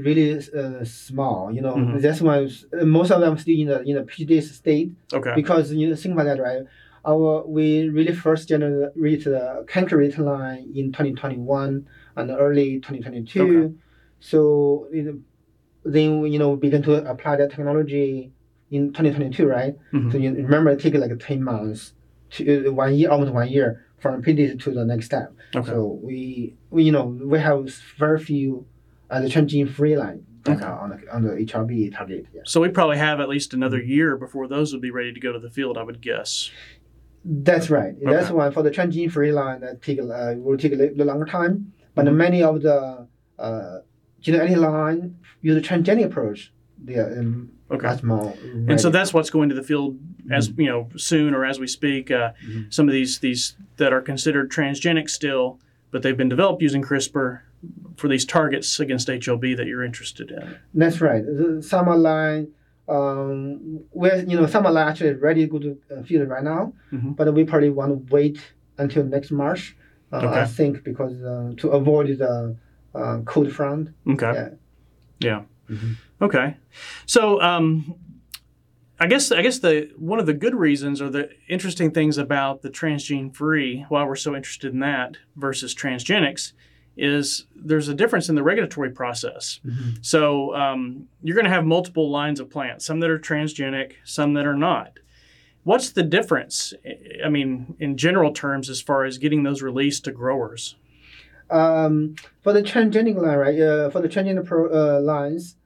really 0.07 0.37
uh, 0.53 0.83
small. 0.83 1.51
You 1.51 1.61
know, 1.61 1.75
Mhm. 1.75 2.01
that's 2.01 2.21
one. 2.21 2.49
most 2.85 3.11
of 3.11 3.21
them 3.21 3.37
still 3.37 3.57
in 3.57 3.67
the 3.67 3.81
in 3.83 3.95
the 3.95 4.03
PGD 4.03 4.41
state 4.43 4.91
Okay. 5.13 5.33
because 5.35 5.71
you 5.71 5.87
know, 5.89 5.95
think 5.95 6.13
about 6.13 6.25
that, 6.25 6.41
right? 6.41 6.63
Our 7.05 7.47
we 7.47 7.87
really 7.87 8.11
first 8.11 8.49
generated 8.49 9.31
the 9.33 9.63
concrete 9.69 10.17
line 10.17 10.69
in 10.75 10.91
2021 10.91 11.87
and 12.17 12.31
early 12.31 12.81
2022. 12.81 13.41
Okay. 13.41 13.73
So 14.19 14.89
you 14.91 15.03
know, 15.03 15.19
then 15.85 16.19
we, 16.19 16.31
you 16.31 16.39
know 16.39 16.57
begin 16.57 16.83
to 16.83 17.09
apply 17.09 17.37
that 17.37 17.51
technology 17.51 18.33
in 18.69 18.91
2022, 18.91 19.47
right? 19.47 19.75
Mhm. 19.93 20.11
So 20.11 20.17
you 20.17 20.33
remember 20.33 20.71
it 20.71 20.79
take 20.81 20.95
like 20.95 21.17
10 21.19 21.41
months 21.41 21.93
to 22.31 22.67
uh, 22.67 22.71
one 22.73 22.95
year, 22.95 23.09
almost 23.11 23.31
one 23.31 23.47
year 23.47 23.85
from 23.99 24.21
PGD 24.21 24.61
to 24.63 24.71
the 24.71 24.85
next 24.85 25.05
step. 25.07 25.33
Okay. 25.55 25.69
So 25.69 25.99
we, 26.01 26.55
we 26.69 26.83
you 26.83 26.91
know 26.91 27.05
we 27.05 27.39
have 27.39 27.69
very 27.97 28.19
few 28.19 28.65
uh, 29.09 29.21
the 29.21 29.27
transgene 29.27 29.69
free 29.69 29.97
line 29.97 30.25
Okay. 30.47 30.63
on 30.65 30.89
the 30.91 31.15
on 31.15 31.23
the 31.23 31.31
HRB 31.31 31.93
target. 31.95 32.25
Yeah. 32.33 32.41
So 32.45 32.61
we 32.61 32.69
probably 32.69 32.97
have 32.97 33.19
at 33.19 33.29
least 33.29 33.53
another 33.53 33.81
year 33.81 34.15
before 34.17 34.47
those 34.47 34.71
would 34.73 34.81
be 34.81 34.91
ready 34.91 35.13
to 35.13 35.19
go 35.19 35.31
to 35.31 35.39
the 35.39 35.49
field, 35.49 35.77
I 35.77 35.83
would 35.83 36.01
guess. 36.01 36.51
That's 37.25 37.69
right. 37.69 37.93
That's 38.01 38.27
Okay. 38.27 38.33
one 38.33 38.51
for 38.53 38.63
the 38.63 38.71
transgene 38.71 39.11
free 39.11 39.31
line 39.33 39.59
that 39.61 39.81
take 39.81 39.99
uh, 39.99 40.33
will 40.37 40.57
take 40.57 40.73
a 40.73 40.75
little 40.75 41.05
longer 41.07 41.25
time. 41.25 41.73
But 41.95 42.05
Mhm. 42.05 42.15
many 42.15 42.43
of 42.43 42.61
the 42.61 43.07
uh, 43.39 43.79
gene 44.21 44.35
editing 44.35 44.57
line 44.61 45.17
use 45.41 45.55
the 45.55 45.61
transgenic 45.67 46.05
approach. 46.05 46.53
They 46.83 46.95
are 46.95 47.19
um, 47.19 47.51
Okay. 47.69 47.97
more. 48.03 48.33
And 48.69 48.79
so 48.79 48.89
that's 48.89 49.13
what's 49.13 49.29
going 49.29 49.49
to 49.49 49.55
the 49.55 49.63
field 49.63 49.97
as 50.31 50.49
you 50.57 50.65
know 50.67 50.89
soon 50.95 51.33
or 51.33 51.45
as 51.45 51.59
we 51.59 51.67
speak. 51.67 52.11
Uh, 52.11 52.31
Mhm. 52.47 52.73
Some 52.73 52.87
of 52.87 52.93
these 52.93 53.19
these 53.19 53.55
that 53.77 53.93
are 53.93 54.01
considered 54.01 54.51
transgenic 54.51 55.09
still, 55.09 55.59
but 55.91 56.01
they've 56.01 56.17
been 56.17 56.29
developed 56.29 56.61
using 56.61 56.81
CRISPR 56.81 57.39
for 57.95 58.07
these 58.07 58.25
targets 58.25 58.79
against 58.79 59.07
HLB 59.09 59.55
that 59.57 59.65
you're 59.67 59.83
interested 59.83 60.31
in. 60.31 60.55
That's 60.73 61.01
right. 61.01 61.23
The 61.25 61.61
summer 61.63 61.95
line, 61.97 62.47
um, 62.87 63.81
where 63.91 64.23
you 64.23 64.35
know 64.39 64.45
summer 64.45 64.71
line 64.71 64.87
actually 64.89 65.13
ready 65.13 65.41
to 65.45 65.47
go 65.51 65.59
to 65.59 65.77
uh, 65.91 66.03
field 66.03 66.27
right 66.29 66.43
now, 66.43 66.73
Mhm. 66.91 67.15
but 67.15 67.33
we 67.33 67.43
probably 67.43 67.69
want 67.69 67.91
to 68.07 68.13
wait 68.15 68.39
until 68.77 69.03
next 69.05 69.31
March. 69.31 69.75
Uh, 70.11 70.17
Okay. 70.17 70.41
I 70.41 70.45
think 70.45 70.83
because 70.83 71.21
uh, 71.23 71.51
to 71.57 71.69
avoid 71.69 72.07
the 72.17 72.55
uh, 72.95 73.19
cold 73.25 73.51
front. 73.51 73.89
Okay. 74.07 74.31
Yeah. 74.33 74.49
Yeah. 75.19 75.41
Mhm. 75.69 75.95
Okay. 76.21 76.55
So 77.05 77.41
um, 77.41 77.93
I 78.99 79.07
guess 79.07 79.31
I 79.31 79.41
guess 79.41 79.59
the 79.59 79.91
one 79.95 80.19
of 80.19 80.25
the 80.25 80.33
good 80.33 80.55
reasons 80.55 81.01
or 81.01 81.09
the 81.09 81.29
interesting 81.47 81.91
things 81.91 82.17
about 82.17 82.61
the 82.61 82.69
transgene 82.69 83.33
free, 83.35 83.85
why 83.89 84.03
we're 84.03 84.15
so 84.15 84.35
interested 84.35 84.73
in 84.73 84.79
that 84.79 85.17
versus 85.35 85.75
transgenics, 85.75 86.53
is 86.95 87.45
there's 87.55 87.89
a 87.89 87.93
difference 87.93 88.27
in 88.27 88.35
the 88.35 88.41
regulatory 88.41 88.89
process. 88.89 89.59
Mhm. 89.63 90.03
So 90.03 90.55
um, 90.55 91.07
you're 91.21 91.35
going 91.35 91.45
to 91.45 91.51
have 91.51 91.65
multiple 91.65 92.09
lines 92.09 92.39
of 92.39 92.49
plants, 92.49 92.85
some 92.85 92.99
that 93.01 93.09
are 93.09 93.19
transgenic, 93.19 93.93
some 94.03 94.33
that 94.33 94.47
are 94.47 94.55
not. 94.55 94.93
What's 95.63 95.91
the 95.91 96.01
difference? 96.01 96.73
I 97.23 97.27
mean, 97.27 97.75
in 97.77 97.97
general 97.97 98.31
terms, 98.31 98.69
as 98.69 98.81
far 98.81 99.03
as 99.03 99.17
getting 99.17 99.43
those 99.43 99.61
released 99.61 100.05
to 100.05 100.11
growers. 100.11 100.75
Um, 101.49 102.15
for 102.41 102.53
the 102.53 102.63
transgenic 102.63 103.15
line, 103.15 103.37
right? 103.37 103.59
Uh, 103.59 103.89
for 103.89 104.01
the 104.01 104.07
transgenic 104.07 104.45
pro, 104.45 104.69
uh, 104.69 105.01
lines, 105.01 105.56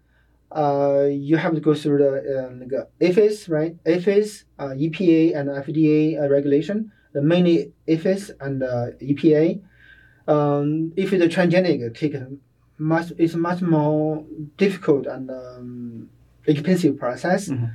uh, 0.52 1.06
you 1.10 1.38
have 1.38 1.54
to 1.56 1.62
go 1.62 1.74
through 1.74 2.00
the 2.00 2.80
uh, 2.80 3.06
APHIS, 3.06 3.50
right? 3.50 3.76
APHIS, 3.86 4.46
uh, 4.60 4.70
EPA, 4.70 5.36
and 5.38 5.50
FDA 5.50 6.22
uh, 6.22 6.30
regulation. 6.30 6.92
The 7.14 7.22
mainly 7.22 7.74
APHIS 7.88 8.32
and 8.40 8.64
uh, 8.64 8.88
EPA. 9.02 9.62
Um, 10.28 10.94
if 10.96 11.14
it's 11.14 11.24
a 11.24 11.28
transgenic, 11.28 11.94
take 11.96 12.16
much. 12.78 13.12
It's 13.18 13.36
much 13.36 13.62
more 13.62 14.26
difficult 14.58 15.08
and 15.08 15.30
um, 15.30 16.10
expensive 16.46 16.98
process. 16.98 17.50
Mhm. 17.50 17.72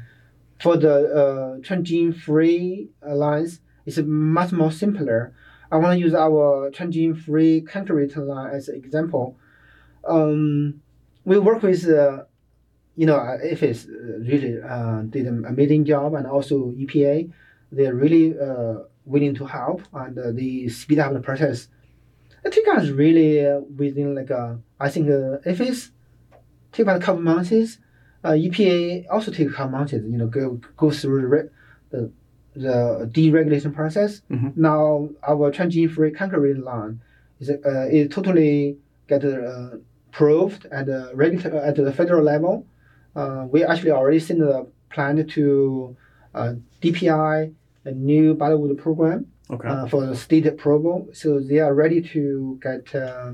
For 0.59 0.77
the 0.79 0.95
uh, 0.95 1.59
transgene 1.59 2.17
free 2.17 2.89
lines, 3.07 3.61
it's 3.85 3.99
much 3.99 4.53
more 4.53 4.73
simpler. 4.73 5.35
I 5.71 5.77
want 5.77 5.95
to 5.95 5.99
use 5.99 6.15
our 6.15 6.71
transgene-free 6.71 7.63
canker 7.63 8.07
line 8.17 8.55
as 8.55 8.69
an 8.69 8.77
example. 8.77 9.37
Um, 10.09 10.81
we 11.25 11.39
work 11.39 11.63
with, 11.63 11.89
uh, 11.89 12.25
you 12.97 13.07
know, 13.07 13.17
IFAS 13.19 13.87
really 14.27 14.61
uh, 14.63 15.03
did 15.03 15.27
an 15.27 15.45
amazing 15.45 15.85
job, 15.85 16.15
and 16.15 16.27
also 16.27 16.73
EPA. 16.73 17.31
They're 17.73 17.95
really 17.95 18.39
uh, 18.39 18.85
willing 19.05 19.35
to 19.37 19.45
help, 19.47 19.83
and 19.93 20.19
uh, 20.19 20.33
they 20.33 20.69
speed 20.69 20.99
up 20.99 21.13
the 21.13 21.21
process. 21.21 21.69
It 22.45 22.53
took 22.53 22.69
us 22.69 22.89
really 22.89 23.45
uh, 23.47 23.61
within 23.77 24.15
like 24.15 24.31
uh, 24.31 24.55
I 24.81 24.89
think 24.89 25.09
uh, 25.11 25.39
IFAS 25.51 25.91
take 26.73 26.85
about 26.85 27.03
a 27.03 27.05
couple 27.05 27.23
months. 27.23 27.53
Uh, 28.25 28.31
EPA 28.31 29.07
also 29.11 29.31
take 29.31 29.49
a 29.49 29.53
couple 29.53 29.73
months. 29.79 29.93
You 29.93 30.01
know, 30.03 30.27
go 30.27 30.61
go 30.77 30.91
through 30.91 31.21
the 31.23 31.27
re- 31.29 31.49
the, 31.91 32.11
the 32.55 33.11
deregulation 33.13 33.75
process. 33.75 34.23
Mhm. 34.31 34.57
Now 34.57 35.11
our 35.27 35.51
transgene-free 35.53 36.13
canker 36.13 36.39
line 36.57 37.01
is 37.41 37.51
uh, 37.51 37.87
is 37.91 38.09
totally 38.09 38.79
get 39.09 39.25
uh, 39.25 39.77
approved 40.09 40.67
at 40.73 40.87
the 40.87 41.11
regular 41.15 41.59
at 41.59 41.77
the 41.77 41.93
federal 41.93 42.23
level. 42.25 42.65
Uh, 43.17 43.47
we 43.51 43.65
actually 43.65 43.91
already 43.91 44.21
sent 44.21 44.39
the 44.41 44.67
plan 44.91 45.27
to 45.27 45.97
uh, 46.35 46.53
DPI, 46.83 47.53
a 47.85 47.91
new 47.93 48.35
Bollywood 48.35 48.77
program 48.79 49.27
Okay. 49.51 49.69
uh, 49.69 49.87
for 49.87 50.05
the 50.07 50.15
state 50.17 50.47
approval. 50.47 51.09
So 51.13 51.41
they 51.41 51.59
are 51.61 51.73
ready 51.75 52.01
to 52.15 52.59
get 52.63 52.95
uh, 52.95 53.33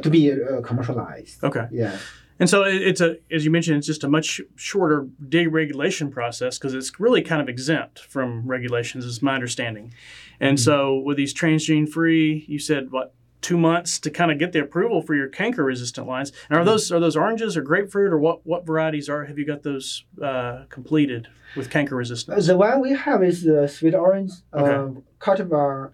to 0.00 0.10
be 0.10 0.32
uh, 0.32 0.60
commercialized. 0.62 1.42
okay. 1.44 1.66
Yeah. 1.70 1.96
And 2.38 2.50
so 2.50 2.64
it's 2.64 3.00
a, 3.00 3.16
as 3.30 3.46
you 3.46 3.50
mentioned, 3.50 3.78
it's 3.78 3.86
just 3.86 4.04
a 4.04 4.08
much 4.08 4.42
shorter 4.56 5.06
deregulation 5.26 6.10
process 6.10 6.58
because 6.58 6.74
it's 6.74 7.00
really 7.00 7.22
kind 7.22 7.40
of 7.40 7.48
exempt 7.48 8.00
from 8.00 8.46
regulations, 8.46 9.06
is 9.06 9.22
my 9.22 9.34
understanding. 9.34 9.94
And 10.38 10.60
so 10.60 10.98
with 10.98 11.16
these 11.16 11.32
transgene 11.32 11.88
free, 11.88 12.44
you 12.46 12.58
said 12.58 12.90
what 12.90 13.14
two 13.46 13.56
months 13.56 14.00
to 14.00 14.10
kind 14.10 14.30
of 14.32 14.38
get 14.42 14.50
the 14.52 14.60
approval 14.60 15.00
for 15.06 15.14
your 15.14 15.28
canker 15.28 15.62
resistant 15.62 16.04
lines. 16.08 16.32
And 16.48 16.58
are 16.58 16.64
those 16.64 16.90
are 16.90 16.98
those 17.06 17.16
oranges 17.24 17.56
or 17.56 17.62
grapefruit 17.62 18.12
or 18.12 18.18
what 18.26 18.36
what 18.44 18.66
varieties 18.66 19.08
are 19.08 19.24
have 19.28 19.38
you 19.38 19.46
got 19.52 19.62
those 19.62 19.86
uh, 20.30 20.64
completed 20.76 21.28
with 21.56 21.70
canker 21.70 21.94
resistance? 21.94 22.48
The 22.48 22.56
one 22.56 22.80
we 22.80 22.92
have 23.06 23.22
is 23.22 23.44
the 23.44 23.68
sweet 23.68 23.94
orange 23.94 24.32
Okay. 24.52 24.74
uh, 24.74 24.88
cultivar 25.24 25.92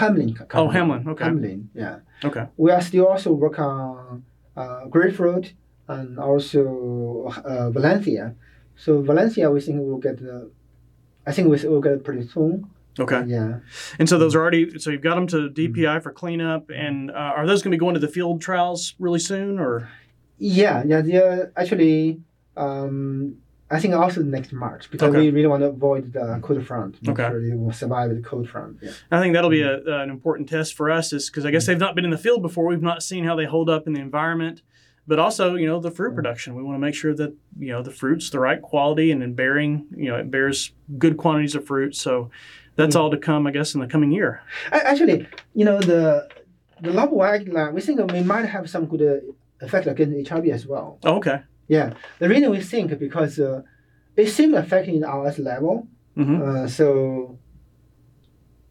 Hamlin. 0.00 0.34
cultivar. 0.34 0.54
Oh, 0.62 0.68
Hamlin, 0.76 1.08
okay. 1.12 1.24
Hamlin, 1.24 1.70
yeah. 1.82 1.96
Okay. 2.24 2.44
We 2.56 2.68
are 2.72 2.80
still 2.80 3.06
also 3.06 3.30
work 3.32 3.56
on 3.60 4.24
uh, 4.56 4.86
grapefruit 4.94 5.52
and 5.86 6.18
also 6.18 7.30
uh, 7.44 7.70
Valencia. 7.70 8.34
So 8.84 8.90
Valencia, 9.02 9.44
we 9.54 9.60
think 9.60 9.76
we'll 9.80 9.98
get 10.08 10.16
the. 10.18 10.50
I 11.28 11.30
think 11.34 11.44
we 11.52 11.56
will 11.68 11.80
get 11.86 11.92
it 11.98 12.02
pretty 12.08 12.26
soon. 12.34 12.52
Okay. 13.00 13.22
Yeah. 13.26 13.60
And 13.98 14.08
so 14.08 14.18
those 14.18 14.34
are 14.34 14.40
already 14.40 14.78
so 14.78 14.90
you've 14.90 15.02
got 15.02 15.14
them 15.14 15.26
to 15.28 15.48
DPI 15.50 16.02
for 16.02 16.12
cleanup, 16.12 16.70
and 16.70 17.10
uh, 17.10 17.14
are 17.14 17.46
those 17.46 17.62
going 17.62 17.70
to 17.70 17.76
be 17.76 17.80
going 17.80 17.94
to 17.94 18.00
the 18.00 18.08
field 18.08 18.40
trials 18.40 18.94
really 18.98 19.20
soon, 19.20 19.58
or 19.58 19.88
Yeah, 20.38 20.82
yeah, 20.86 21.00
they're 21.02 21.52
actually. 21.56 22.20
Um, 22.56 23.36
I 23.70 23.78
think 23.80 23.94
also 23.94 24.22
next 24.22 24.50
March 24.52 24.90
because 24.90 25.10
Okay. 25.10 25.18
we 25.18 25.30
really 25.30 25.46
want 25.46 25.62
to 25.62 25.66
avoid 25.68 26.14
the 26.14 26.38
cold 26.42 26.66
front. 26.66 27.02
Make 27.02 27.18
Okay. 27.20 27.28
sure 27.28 27.56
will 27.56 27.70
survive 27.72 28.08
the 28.10 28.22
cold 28.22 28.48
front. 28.48 28.78
Yeah. 28.80 28.90
I 29.10 29.20
think 29.20 29.34
that'll 29.34 29.50
be 29.50 29.60
a, 29.60 29.82
an 29.84 30.08
important 30.08 30.48
test 30.48 30.72
for 30.74 30.90
us, 30.90 31.12
is 31.12 31.28
because 31.28 31.44
I 31.44 31.50
guess 31.50 31.66
they've 31.66 31.78
not 31.78 31.94
been 31.94 32.06
in 32.06 32.10
the 32.10 32.16
field 32.18 32.40
before. 32.40 32.66
We've 32.66 32.80
not 32.82 33.02
seen 33.02 33.24
how 33.24 33.36
they 33.36 33.44
hold 33.44 33.68
up 33.68 33.86
in 33.86 33.92
the 33.92 34.00
environment, 34.00 34.62
but 35.06 35.18
also 35.18 35.54
you 35.54 35.66
know 35.66 35.80
the 35.80 35.90
fruit 35.90 36.14
production. 36.14 36.54
We 36.54 36.62
want 36.62 36.76
to 36.76 36.80
make 36.80 36.94
sure 36.94 37.14
that 37.14 37.34
you 37.58 37.70
know 37.72 37.82
the 37.82 37.90
fruit's 37.90 38.30
the 38.30 38.40
right 38.40 38.60
quality 38.62 39.10
and 39.12 39.22
in 39.22 39.34
bearing, 39.34 39.86
you 39.94 40.08
know, 40.08 40.16
it 40.16 40.30
bears 40.30 40.72
good 40.96 41.18
quantities 41.18 41.54
of 41.54 41.66
fruit. 41.66 41.94
So 41.94 42.30
that's 42.78 42.96
all 42.96 43.10
to 43.10 43.18
come, 43.18 43.46
I 43.46 43.50
guess, 43.50 43.74
in 43.74 43.80
the 43.80 43.86
coming 43.86 44.10
year. 44.12 44.40
Actually, 44.72 45.26
you 45.54 45.64
know 45.64 45.78
the 45.80 46.28
the 46.80 46.92
white. 47.06 47.46
We 47.74 47.80
think 47.80 48.00
we 48.12 48.22
might 48.22 48.46
have 48.46 48.70
some 48.70 48.86
good 48.86 49.02
uh, 49.02 49.64
effect 49.66 49.86
against 49.86 50.30
HRV 50.30 50.50
as 50.52 50.66
well. 50.66 50.98
Oh, 51.04 51.16
okay. 51.16 51.42
Yeah, 51.66 51.92
the 52.20 52.28
reason 52.28 52.50
we 52.50 52.60
think 52.60 52.98
because 52.98 53.38
uh, 53.38 53.62
it 54.16 54.28
seems 54.28 54.54
affecting 54.54 55.02
RS 55.02 55.38
level. 55.40 55.86
hmm 56.14 56.40
Uh, 56.42 56.66
so 56.68 57.38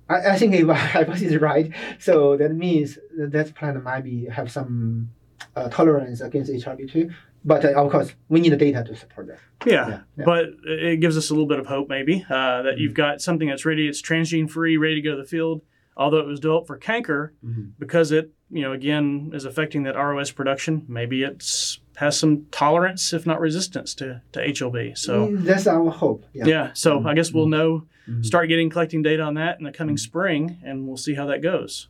I, 0.09 0.31
I 0.33 0.35
think 0.37 0.55
if 0.55 0.65
my 0.73 0.73
hypothesis 0.73 1.31
is 1.33 1.41
right, 1.41 1.71
so 1.99 2.37
that 2.37 2.53
means 2.55 2.97
that 3.17 3.31
that 3.33 3.55
plant 3.55 3.83
might 3.83 4.03
be 4.03 4.25
have 4.37 4.49
some 4.51 5.09
uh, 5.55 5.69
tolerance 5.69 6.21
against 6.21 6.51
HRV 6.51 6.91
too. 6.91 7.11
But 7.47 7.63
uh, 7.63 7.69
of 7.81 7.89
course, 7.91 8.13
we 8.27 8.41
need 8.41 8.49
the 8.51 8.57
data 8.57 8.83
to 8.83 8.95
support 8.95 9.27
that. 9.27 9.39
Yeah. 9.65 9.87
Yeah, 9.87 9.99
yeah. 10.17 10.25
but 10.25 10.45
it 10.65 10.99
gives 10.99 11.15
us 11.17 11.29
a 11.29 11.33
little 11.33 11.47
bit 11.47 11.59
of 11.59 11.65
hope, 11.67 11.87
maybe, 11.87 12.25
uh, 12.29 12.61
that 12.63 12.77
you've 12.77 12.93
got 12.93 13.21
something 13.21 13.47
that's 13.47 13.65
ready. 13.65 13.87
It's 13.87 14.01
transgene 14.01 14.49
free, 14.49 14.75
ready 14.75 14.95
to 14.95 15.01
go 15.01 15.11
to 15.15 15.21
the 15.21 15.27
field. 15.27 15.61
Although 15.95 16.19
it 16.19 16.27
was 16.27 16.39
developed 16.41 16.67
for 16.67 16.77
canker, 16.77 17.33
Mhm. 17.43 17.71
because 17.79 18.11
it, 18.11 18.29
you 18.51 18.61
know, 18.61 18.71
again 18.73 19.31
is 19.33 19.45
affecting 19.45 19.81
that 19.83 19.95
ROS 19.95 20.29
production. 20.31 20.85
Maybe 20.87 21.23
it's 21.23 21.79
has 21.95 22.19
some 22.19 22.45
tolerance, 22.51 23.11
if 23.13 23.25
not 23.25 23.39
resistance, 23.39 23.95
to 23.95 24.21
to 24.33 24.39
HLB. 24.39 24.93
So. 24.95 25.29
Mm, 25.29 25.43
that's 25.43 25.65
our 25.65 25.89
hope. 25.89 26.25
Yeah. 26.33 26.45
Yeah, 26.45 26.69
so 26.73 27.01
I 27.07 27.15
guess 27.15 27.31
we'll 27.33 27.47
know, 27.47 27.85
Mhm. 28.07 28.23
start 28.23 28.47
getting 28.49 28.69
collecting 28.69 29.01
data 29.01 29.23
on 29.23 29.33
that 29.35 29.57
in 29.57 29.63
the 29.65 29.71
coming 29.71 29.97
spring, 29.97 30.57
and 30.63 30.85
we'll 30.85 30.97
see 30.97 31.15
how 31.15 31.25
that 31.27 31.41
goes. 31.41 31.87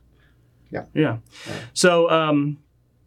Yeah. 0.70 0.84
Yeah. 0.94 1.18
Yeah. 1.46 1.54
So, 1.74 2.08
um, 2.10 2.58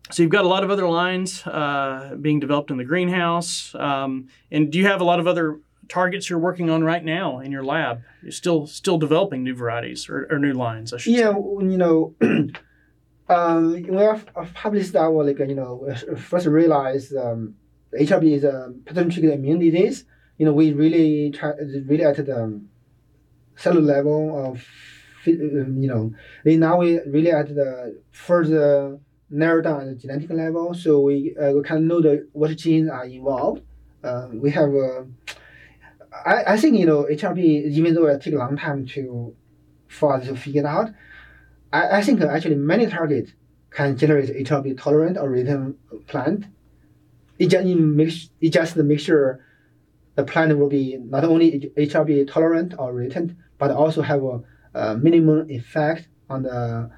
so 0.09 0.23
you've 0.23 0.31
got 0.31 0.45
a 0.45 0.47
lot 0.47 0.63
of 0.63 0.69
other 0.71 0.87
lines 0.87 1.45
uh, 1.45 2.15
being 2.19 2.39
developed 2.39 2.71
in 2.71 2.77
the 2.77 2.83
greenhouse, 2.83 3.75
um, 3.75 4.27
and 4.51 4.71
do 4.71 4.77
you 4.79 4.87
have 4.87 5.01
a 5.01 5.03
lot 5.03 5.19
of 5.19 5.27
other 5.27 5.59
targets 5.87 6.29
you're 6.29 6.39
working 6.39 6.69
on 6.69 6.83
right 6.83 7.03
now 7.03 7.39
in 7.39 7.51
your 7.51 7.63
lab? 7.63 8.01
You're 8.23 8.31
still 8.31 8.67
still 8.67 8.97
developing 8.97 9.43
new 9.43 9.55
varieties 9.55 10.09
or, 10.09 10.27
or 10.31 10.39
new 10.39 10.53
lines, 10.53 10.93
I 10.93 10.97
should 10.97 11.13
Yeah, 11.13 11.31
say. 11.33 11.37
you 11.37 11.77
know, 11.77 12.15
um, 13.29 13.83
have 13.93 14.25
have 14.35 14.53
published 14.53 14.95
our 14.95 15.23
like 15.23 15.39
you 15.39 15.55
know 15.55 15.87
first 16.17 16.47
realized 16.47 17.15
um, 17.15 17.55
is 17.93 18.11
a 18.11 18.73
pattern-triggered 18.85 19.33
immune 19.33 19.59
disease. 19.59 20.05
You 20.37 20.45
know, 20.45 20.53
we 20.53 20.73
really 20.73 21.31
try 21.31 21.53
really 21.85 22.03
at 22.03 22.25
the 22.25 22.43
um, 22.43 22.69
cellular 23.55 23.85
level 23.93 24.45
of 24.45 24.65
you 25.25 25.87
know. 25.87 26.13
Now 26.45 26.77
we 26.77 26.99
really 27.01 27.31
at 27.31 27.53
the 27.53 28.01
further 28.11 28.99
narrow 29.31 29.61
down 29.61 29.87
the 29.87 29.95
genetic 29.95 30.29
level, 30.29 30.73
so 30.73 30.99
we 30.99 31.35
uh, 31.35 31.51
we 31.51 31.63
can 31.63 31.87
know 31.87 32.01
the 32.01 32.27
what 32.33 32.55
genes 32.57 32.89
are 32.89 33.05
involved. 33.05 33.63
Uh, 34.03 34.27
we 34.33 34.51
have. 34.51 34.69
Uh, 34.69 35.03
I, 36.25 36.53
I 36.53 36.57
think 36.57 36.77
you 36.77 36.85
know 36.85 37.07
HRV 37.09 37.39
even 37.71 37.93
though 37.93 38.07
it 38.07 38.21
take 38.21 38.33
a 38.33 38.37
long 38.37 38.57
time 38.57 38.85
to 38.87 39.33
for 39.87 40.15
us 40.15 40.27
to 40.27 40.35
figure 40.35 40.61
it 40.61 40.65
out. 40.65 40.89
I, 41.73 41.99
I 41.99 42.01
think 42.01 42.21
actually 42.21 42.55
many 42.55 42.87
targets 42.87 43.31
can 43.71 43.97
generate 43.97 44.29
HRV 44.45 44.77
tolerant 44.77 45.17
or 45.17 45.29
resistant 45.29 45.77
plant. 46.07 46.45
It 47.39 47.47
just 47.47 47.65
makes 47.65 48.29
it 48.41 48.49
just 48.49 48.75
make 48.75 48.99
sure 48.99 49.43
the 50.15 50.23
plant 50.23 50.57
will 50.57 50.69
be 50.69 50.97
not 50.97 51.23
only 51.23 51.71
HRV 51.77 52.29
tolerant 52.31 52.73
or 52.77 52.93
resistant, 52.93 53.37
but 53.57 53.71
also 53.71 54.01
have 54.01 54.21
a, 54.23 54.41
a 54.73 54.97
minimum 54.97 55.49
effect 55.49 56.09
on 56.29 56.43
the 56.43 56.91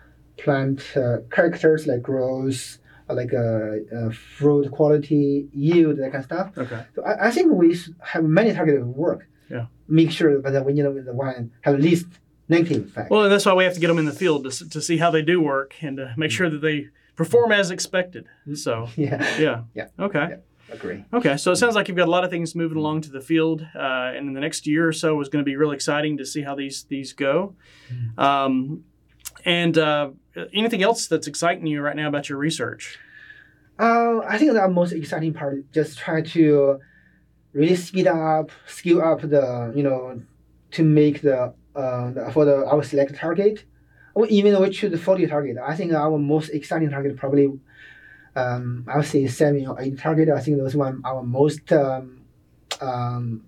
plant 0.43 0.81
uh, 0.95 1.17
characters 1.31 1.87
like 1.87 2.01
growth, 2.01 2.79
uh, 3.09 3.15
like 3.15 3.33
uh, 3.33 3.97
uh, 3.97 4.11
fruit 4.11 4.71
quality, 4.71 5.47
yield, 5.53 5.97
that 5.97 6.11
kind 6.11 6.23
of 6.23 6.25
stuff. 6.25 6.57
Okay. 6.57 6.83
So 6.95 7.03
I, 7.03 7.27
I 7.27 7.31
think 7.31 7.51
we 7.51 7.77
have 8.01 8.23
many 8.23 8.53
targets 8.53 8.79
that 8.79 8.85
work. 8.85 9.27
Yeah. 9.49 9.65
Make 9.87 10.11
sure 10.11 10.41
that 10.41 10.65
we 10.65 10.73
you 10.73 10.83
know 10.83 10.93
the 11.01 11.13
one 11.13 11.51
have 11.61 11.79
least 11.79 12.07
negative 12.49 12.87
effect. 12.87 13.09
Well, 13.09 13.29
that's 13.29 13.45
why 13.45 13.53
we 13.53 13.63
have 13.63 13.73
to 13.73 13.79
get 13.79 13.87
them 13.87 13.97
in 13.97 14.05
the 14.05 14.13
field 14.13 14.49
to, 14.49 14.69
to 14.69 14.81
see 14.81 14.97
how 14.97 15.11
they 15.11 15.21
do 15.21 15.41
work 15.41 15.75
and 15.81 15.97
to 15.97 16.13
make 16.17 16.31
sure 16.31 16.49
that 16.49 16.61
they 16.61 16.87
perform 17.15 17.51
as 17.51 17.71
expected. 17.71 18.25
So, 18.55 18.89
yeah. 18.95 19.39
yeah. 19.39 19.63
Yeah. 19.73 19.87
Okay. 19.99 20.27
Yeah. 20.29 20.35
Agree. 20.71 21.03
Okay, 21.13 21.37
so 21.37 21.51
it 21.51 21.57
sounds 21.57 21.75
like 21.75 21.87
you've 21.87 21.97
got 21.97 22.07
a 22.07 22.11
lot 22.11 22.23
of 22.23 22.31
things 22.31 22.55
moving 22.55 22.77
along 22.77 23.01
to 23.01 23.11
the 23.11 23.21
field, 23.21 23.61
uh, 23.75 24.13
and 24.15 24.27
in 24.29 24.33
the 24.33 24.39
next 24.39 24.65
year 24.65 24.87
or 24.87 24.93
so 24.93 25.21
is 25.21 25.29
going 25.29 25.43
to 25.43 25.45
be 25.45 25.55
really 25.55 25.75
exciting 25.75 26.17
to 26.17 26.25
see 26.25 26.41
how 26.41 26.55
these 26.55 26.85
these 26.85 27.13
go. 27.13 27.53
Um, 28.17 28.83
and 29.45 29.77
uh, 29.77 30.11
anything 30.53 30.83
else 30.83 31.07
that's 31.07 31.27
exciting 31.27 31.65
you 31.67 31.81
right 31.81 31.95
now 31.95 32.07
about 32.07 32.29
your 32.29 32.37
research? 32.37 32.97
Uh, 33.79 34.19
I 34.19 34.37
think 34.37 34.53
the 34.53 34.67
most 34.69 34.91
exciting 34.91 35.33
part 35.33 35.57
is 35.57 35.63
just 35.73 35.97
try 35.97 36.21
to 36.21 36.79
really 37.53 37.75
speed 37.75 38.07
up, 38.07 38.51
scale 38.67 39.01
up 39.01 39.21
the 39.21 39.73
you 39.75 39.83
know 39.83 40.21
to 40.71 40.83
make 40.83 41.21
the 41.21 41.53
uh 41.75 42.11
the, 42.11 42.29
for 42.33 42.45
the 42.45 42.65
our 42.65 42.83
select 42.83 43.15
target. 43.15 43.63
Or 44.15 44.27
even 44.27 44.53
though 44.53 44.61
we 44.61 44.69
choose 44.69 44.91
the 44.91 44.97
40 44.99 45.25
target, 45.25 45.57
I 45.57 45.75
think 45.75 45.91
our 45.91 46.19
most 46.19 46.49
exciting 46.49 46.91
target 46.91 47.17
probably 47.17 47.51
um 48.35 48.85
I 48.87 48.97
would 48.97 49.05
say 49.05 49.27
seven 49.27 49.65
or 49.67 49.79
eight 49.81 49.97
target. 49.97 50.29
I 50.29 50.39
think 50.39 50.57
those 50.57 50.75
one 50.75 51.01
our 51.03 51.23
most 51.23 51.71
um, 51.73 52.21
um 52.81 53.43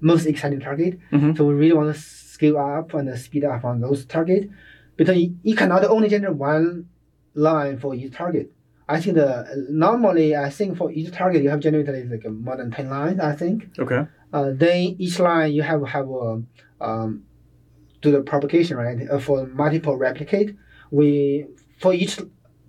most 0.00 0.26
exciting 0.26 0.60
target. 0.60 0.98
Mhm. 1.12 1.36
So 1.36 1.44
we 1.44 1.54
really 1.54 1.72
want 1.72 1.94
to 1.94 2.00
scale 2.00 2.58
up 2.58 2.94
and 2.94 3.16
speed 3.18 3.44
up 3.44 3.64
on 3.64 3.80
those 3.80 4.04
target 4.04 4.50
because 4.96 5.16
you, 5.16 5.56
cannot 5.56 5.84
only 5.84 6.08
generate 6.08 6.36
one 6.36 6.88
line 7.34 7.78
for 7.78 7.94
each 7.94 8.12
target. 8.12 8.52
I 8.88 9.00
think 9.00 9.16
the 9.16 9.66
normally 9.70 10.36
I 10.36 10.50
think 10.50 10.76
for 10.76 10.90
each 10.90 11.12
target 11.12 11.42
you 11.42 11.50
have 11.50 11.60
generated 11.60 12.10
like 12.10 12.30
more 12.30 12.56
than 12.56 12.70
ten 12.70 12.90
lines. 12.90 13.20
I 13.20 13.34
think. 13.34 13.70
Okay. 13.78 14.06
Uh, 14.32 14.50
then 14.54 14.96
each 14.98 15.18
line 15.18 15.52
you 15.52 15.62
have 15.62 15.86
have 15.86 16.08
a 16.08 16.42
um, 16.80 17.24
do 18.00 18.10
the 18.10 18.20
propagation, 18.20 18.76
right? 18.76 19.08
Uh, 19.08 19.18
for 19.18 19.46
multiple 19.46 19.96
replicate, 19.96 20.56
we 20.90 21.46
for 21.78 21.94
each 21.94 22.18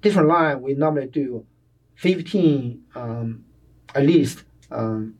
different 0.01 0.27
line 0.27 0.62
we 0.62 0.73
normally 0.73 1.07
do 1.07 1.45
15 1.95 2.83
um, 2.95 3.45
at 3.95 4.05
least 4.05 4.43
um, 4.71 5.15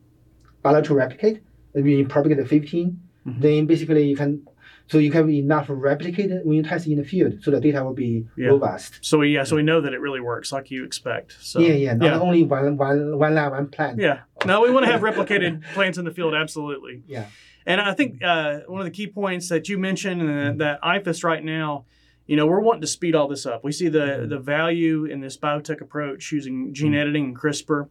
bilateral 0.62 0.98
replicate. 0.98 1.42
We 1.74 2.04
propagate 2.04 2.38
the 2.38 2.46
15. 2.46 3.02
Mm-hmm. 3.26 3.42
Then 3.42 3.66
basically 3.66 4.08
you 4.08 4.16
can 4.16 4.48
so 4.88 4.98
you 4.98 5.12
have 5.12 5.30
enough 5.30 5.68
replicated 5.68 6.44
when 6.46 6.58
you 6.58 6.64
test 6.64 6.88
in 6.88 6.98
the 6.98 7.04
field, 7.04 7.42
so 7.42 7.52
the 7.52 7.60
data 7.60 7.84
will 7.84 7.94
be 7.94 8.26
yeah. 8.36 8.48
robust. 8.48 9.00
So 9.02 9.20
we 9.20 9.34
yeah, 9.34 9.44
so 9.44 9.56
we 9.56 9.64
know 9.64 9.82
that 9.82 9.94
it 9.94 10.00
really 10.00 10.20
works 10.20 10.52
like 10.52 10.72
you 10.72 10.84
expect. 10.84 11.36
So 11.42 11.60
yeah, 11.60 11.74
yeah, 11.74 11.94
not 11.94 12.06
yeah. 12.06 12.20
only 12.20 12.44
one 12.44 12.78
one 12.78 13.18
one 13.18 13.36
lab, 13.36 13.52
one 13.52 13.68
plant. 13.68 14.00
Yeah, 14.00 14.22
no, 14.46 14.62
we 14.62 14.72
want 14.72 14.86
to 14.86 14.92
have 14.92 15.02
replicated 15.02 15.64
plants 15.74 15.98
in 15.98 16.06
the 16.06 16.12
field, 16.12 16.34
absolutely. 16.34 17.02
Yeah, 17.08 17.28
and 17.66 17.82
I 17.82 17.94
think 17.94 18.24
uh, 18.24 18.60
one 18.68 18.82
of 18.82 18.86
the 18.86 18.92
key 18.92 19.08
points 19.08 19.50
that 19.50 19.70
you 19.70 19.78
mentioned 19.78 20.22
and 20.22 20.30
that, 20.30 20.58
that 20.60 20.82
IFAS 20.82 21.24
right 21.24 21.44
now 21.44 21.86
you 22.26 22.38
know, 22.38 22.46
we're 22.46 22.62
wanting 22.62 22.82
to 22.82 22.88
speed 22.88 23.16
all 23.16 23.28
this 23.28 23.46
up. 23.46 23.64
We 23.64 23.72
see 23.72 23.90
the 23.90 24.00
mm-hmm. 24.00 24.30
the 24.30 24.40
value 24.40 25.06
in 25.06 25.20
this 25.20 25.38
biotech 25.38 25.82
approach 25.82 26.32
using 26.32 26.74
gene 26.74 26.92
mm-hmm. 26.92 27.02
editing 27.02 27.24
and 27.26 27.38
CRISPR 27.38 27.90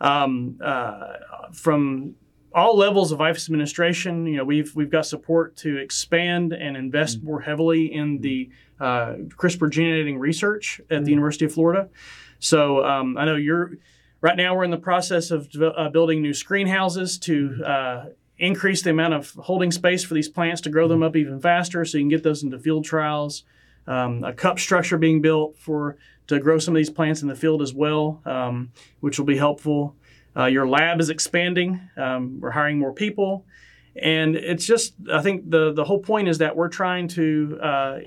um, 0.00 0.58
uh, 0.62 1.14
from 1.52 2.14
all 2.54 2.76
levels 2.76 3.12
of 3.12 3.18
IFAS 3.18 3.48
administration. 3.48 4.26
You 4.26 4.38
know, 4.38 4.44
we've 4.44 4.74
we've 4.74 4.90
got 4.90 5.06
support 5.06 5.56
to 5.58 5.76
expand 5.76 6.52
and 6.52 6.76
invest 6.76 7.18
mm-hmm. 7.18 7.26
more 7.26 7.40
heavily 7.40 7.92
in 7.92 8.20
the 8.20 8.50
uh, 8.80 9.14
CRISPR 9.28 9.70
gene 9.70 9.92
editing 9.92 10.18
research 10.18 10.80
at 10.90 11.04
the 11.04 11.10
University 11.10 11.44
of 11.44 11.52
Florida. 11.52 11.88
So 12.38 12.84
um, 12.84 13.16
I 13.16 13.24
know 13.24 13.36
you're 13.36 13.72
right 14.20 14.36
now. 14.36 14.54
We're 14.54 14.64
in 14.64 14.70
the 14.70 14.78
process 14.78 15.30
of 15.30 15.48
uh, 15.60 15.88
building 15.90 16.22
new 16.22 16.34
screen 16.34 16.66
houses 16.66 17.18
to 17.20 17.62
uh, 17.64 18.04
increase 18.38 18.82
the 18.82 18.90
amount 18.90 19.14
of 19.14 19.30
holding 19.32 19.72
space 19.72 20.04
for 20.04 20.14
these 20.14 20.28
plants 20.28 20.60
to 20.62 20.70
grow 20.70 20.86
them 20.88 21.02
up 21.02 21.16
even 21.16 21.40
faster, 21.40 21.84
so 21.84 21.98
you 21.98 22.02
can 22.02 22.08
get 22.08 22.22
those 22.22 22.42
into 22.42 22.58
field 22.58 22.84
trials 22.84 23.44
um, 23.88 24.22
a 24.22 24.32
cup 24.32 24.58
structure 24.58 24.98
being 24.98 25.20
built 25.20 25.56
for 25.56 25.96
to 26.26 26.38
grow 26.38 26.58
some 26.58 26.74
of 26.74 26.76
these 26.76 26.90
plants 26.90 27.22
in 27.22 27.28
the 27.28 27.34
field 27.34 27.62
as 27.62 27.72
well, 27.72 28.20
um, 28.26 28.70
which 29.00 29.18
will 29.18 29.26
be 29.26 29.38
helpful. 29.38 29.96
Uh, 30.36 30.46
your 30.46 30.68
lab 30.68 31.00
is 31.00 31.10
expanding. 31.10 31.80
Um, 31.96 32.40
we're 32.40 32.50
hiring 32.50 32.78
more 32.78 32.92
people, 32.92 33.44
and 34.00 34.36
it's 34.36 34.66
just 34.66 34.94
I 35.12 35.20
think 35.22 35.50
the 35.50 35.72
the 35.72 35.84
whole 35.84 36.00
point 36.00 36.28
is 36.28 36.38
that 36.38 36.56
we're 36.56 36.68
trying 36.68 37.08
to 37.08 37.58
uh, 37.60 37.98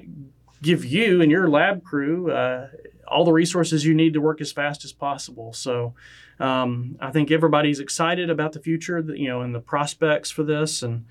give 0.62 0.86
you 0.86 1.22
and 1.22 1.32
your 1.32 1.50
lab 1.50 1.84
crew 1.84 2.32
uh, 2.32 2.68
all 3.08 3.26
the 3.26 3.34
resources 3.34 3.86
you 3.86 3.94
need 3.94 4.14
to 4.14 4.22
work 4.22 4.42
as 4.42 4.52
fast 4.52 4.86
as 4.86 4.92
possible. 4.94 5.54
So. 5.54 5.94
Um, 6.40 6.98
I 7.00 7.12
think 7.12 7.30
everybody's 7.30 7.80
excited 7.80 8.32
about 8.32 8.54
the 8.54 8.60
future, 8.60 9.00
you 9.00 9.28
know, 9.28 9.42
and 9.42 9.54
the 9.54 9.60
prospects 9.60 10.32
for 10.32 10.42
this, 10.42 10.82
and 10.82 11.06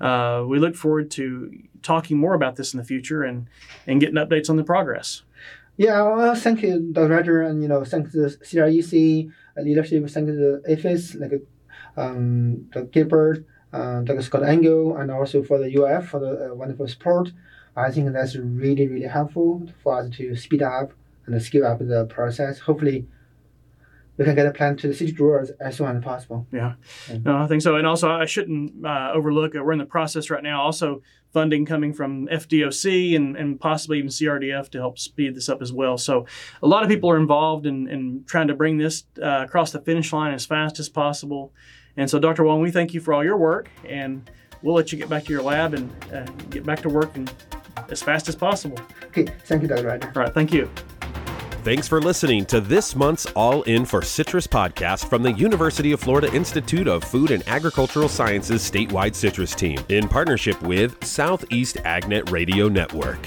uh, 0.00 0.44
we 0.46 0.58
look 0.58 0.76
forward 0.76 1.10
to 1.12 1.52
talking 1.82 2.18
more 2.18 2.34
about 2.34 2.56
this 2.56 2.74
in 2.74 2.78
the 2.78 2.84
future 2.84 3.22
and, 3.22 3.48
and 3.86 4.00
getting 4.00 4.16
updates 4.16 4.50
on 4.50 4.56
the 4.56 4.64
progress. 4.64 5.22
Yeah, 5.76 6.02
well, 6.02 6.34
thank 6.34 6.62
you, 6.62 6.88
Dr. 6.92 7.08
Roger, 7.08 7.42
and 7.42 7.62
you 7.62 7.68
know, 7.68 7.84
thank 7.84 8.10
the 8.10 8.34
CREC 8.42 9.30
leadership, 9.58 10.08
thank 10.08 10.26
the 10.26 10.62
IFAS, 10.68 11.20
like 11.20 11.42
um, 11.96 12.68
Dr. 12.70 12.86
Gilbert, 12.86 13.44
uh, 13.72 14.00
Dr. 14.00 14.22
Scott 14.22 14.44
Engel, 14.44 14.96
and 14.96 15.10
also 15.10 15.42
for 15.42 15.58
the 15.58 15.82
UF 15.82 16.08
for 16.08 16.20
the 16.20 16.50
uh, 16.50 16.54
wonderful 16.54 16.88
support. 16.88 17.30
I 17.76 17.90
think 17.90 18.10
that's 18.12 18.36
really, 18.36 18.88
really 18.88 19.06
helpful 19.06 19.68
for 19.82 20.00
us 20.00 20.08
to 20.16 20.34
speed 20.34 20.62
up 20.62 20.92
and 21.26 21.42
scale 21.42 21.66
up 21.66 21.78
the 21.80 22.06
process. 22.08 22.58
Hopefully, 22.60 23.06
we 24.16 24.24
can 24.24 24.34
get 24.34 24.46
a 24.46 24.52
plan 24.52 24.78
to 24.78 24.88
the 24.88 24.94
city 24.94 25.12
drawers 25.12 25.50
as 25.60 25.76
soon 25.76 25.94
as 25.94 26.02
possible. 26.02 26.46
Yeah, 26.52 26.74
no, 27.22 27.36
I 27.36 27.46
think 27.46 27.60
so. 27.60 27.76
And 27.76 27.86
also, 27.86 28.10
I 28.10 28.24
shouldn't 28.24 28.84
uh, 28.84 29.10
overlook 29.12 29.54
it. 29.54 29.62
We're 29.62 29.72
in 29.72 29.78
the 29.78 29.84
process 29.84 30.30
right 30.30 30.42
now. 30.42 30.62
Also, 30.62 31.02
funding 31.36 31.66
coming 31.66 31.92
from 31.92 32.26
FDOC 32.28 33.14
and, 33.14 33.36
and 33.36 33.60
possibly 33.60 33.98
even 33.98 34.08
CRDF 34.08 34.70
to 34.70 34.78
help 34.78 34.98
speed 34.98 35.34
this 35.34 35.50
up 35.50 35.60
as 35.60 35.70
well. 35.70 35.98
So, 35.98 36.24
a 36.62 36.66
lot 36.66 36.82
of 36.82 36.88
people 36.88 37.10
are 37.10 37.18
involved 37.18 37.66
in, 37.66 37.86
in 37.88 38.24
trying 38.26 38.48
to 38.48 38.54
bring 38.54 38.78
this 38.78 39.04
uh, 39.22 39.44
across 39.44 39.70
the 39.70 39.82
finish 39.82 40.14
line 40.14 40.32
as 40.32 40.46
fast 40.46 40.78
as 40.78 40.88
possible. 40.88 41.52
And 41.98 42.08
so, 42.08 42.18
Dr. 42.18 42.42
Wong, 42.44 42.62
we 42.62 42.70
thank 42.70 42.94
you 42.94 43.00
for 43.02 43.12
all 43.12 43.22
your 43.22 43.36
work, 43.36 43.68
and 43.86 44.30
we'll 44.62 44.74
let 44.74 44.92
you 44.92 44.98
get 44.98 45.10
back 45.10 45.24
to 45.26 45.30
your 45.30 45.42
lab 45.42 45.74
and 45.74 45.92
uh, 46.10 46.24
get 46.48 46.64
back 46.64 46.80
to 46.80 46.88
work 46.88 47.14
and 47.16 47.30
as 47.90 48.02
fast 48.02 48.30
as 48.30 48.34
possible. 48.34 48.78
Okay, 49.08 49.26
thank 49.44 49.60
you, 49.60 49.68
Dr. 49.68 49.88
Ryder. 49.88 50.06
All 50.16 50.22
right, 50.22 50.32
thank 50.32 50.54
you. 50.54 50.70
Thanks 51.66 51.88
for 51.88 52.00
listening 52.00 52.46
to 52.46 52.60
this 52.60 52.94
month's 52.94 53.26
All 53.34 53.64
In 53.64 53.84
for 53.84 54.00
Citrus 54.00 54.46
podcast 54.46 55.10
from 55.10 55.24
the 55.24 55.32
University 55.32 55.90
of 55.90 55.98
Florida 55.98 56.32
Institute 56.32 56.86
of 56.86 57.02
Food 57.02 57.32
and 57.32 57.42
Agricultural 57.48 58.08
Sciences 58.08 58.62
statewide 58.62 59.16
citrus 59.16 59.52
team 59.52 59.76
in 59.88 60.06
partnership 60.06 60.62
with 60.62 61.04
Southeast 61.04 61.78
AgNet 61.78 62.30
Radio 62.30 62.68
Network. 62.68 63.18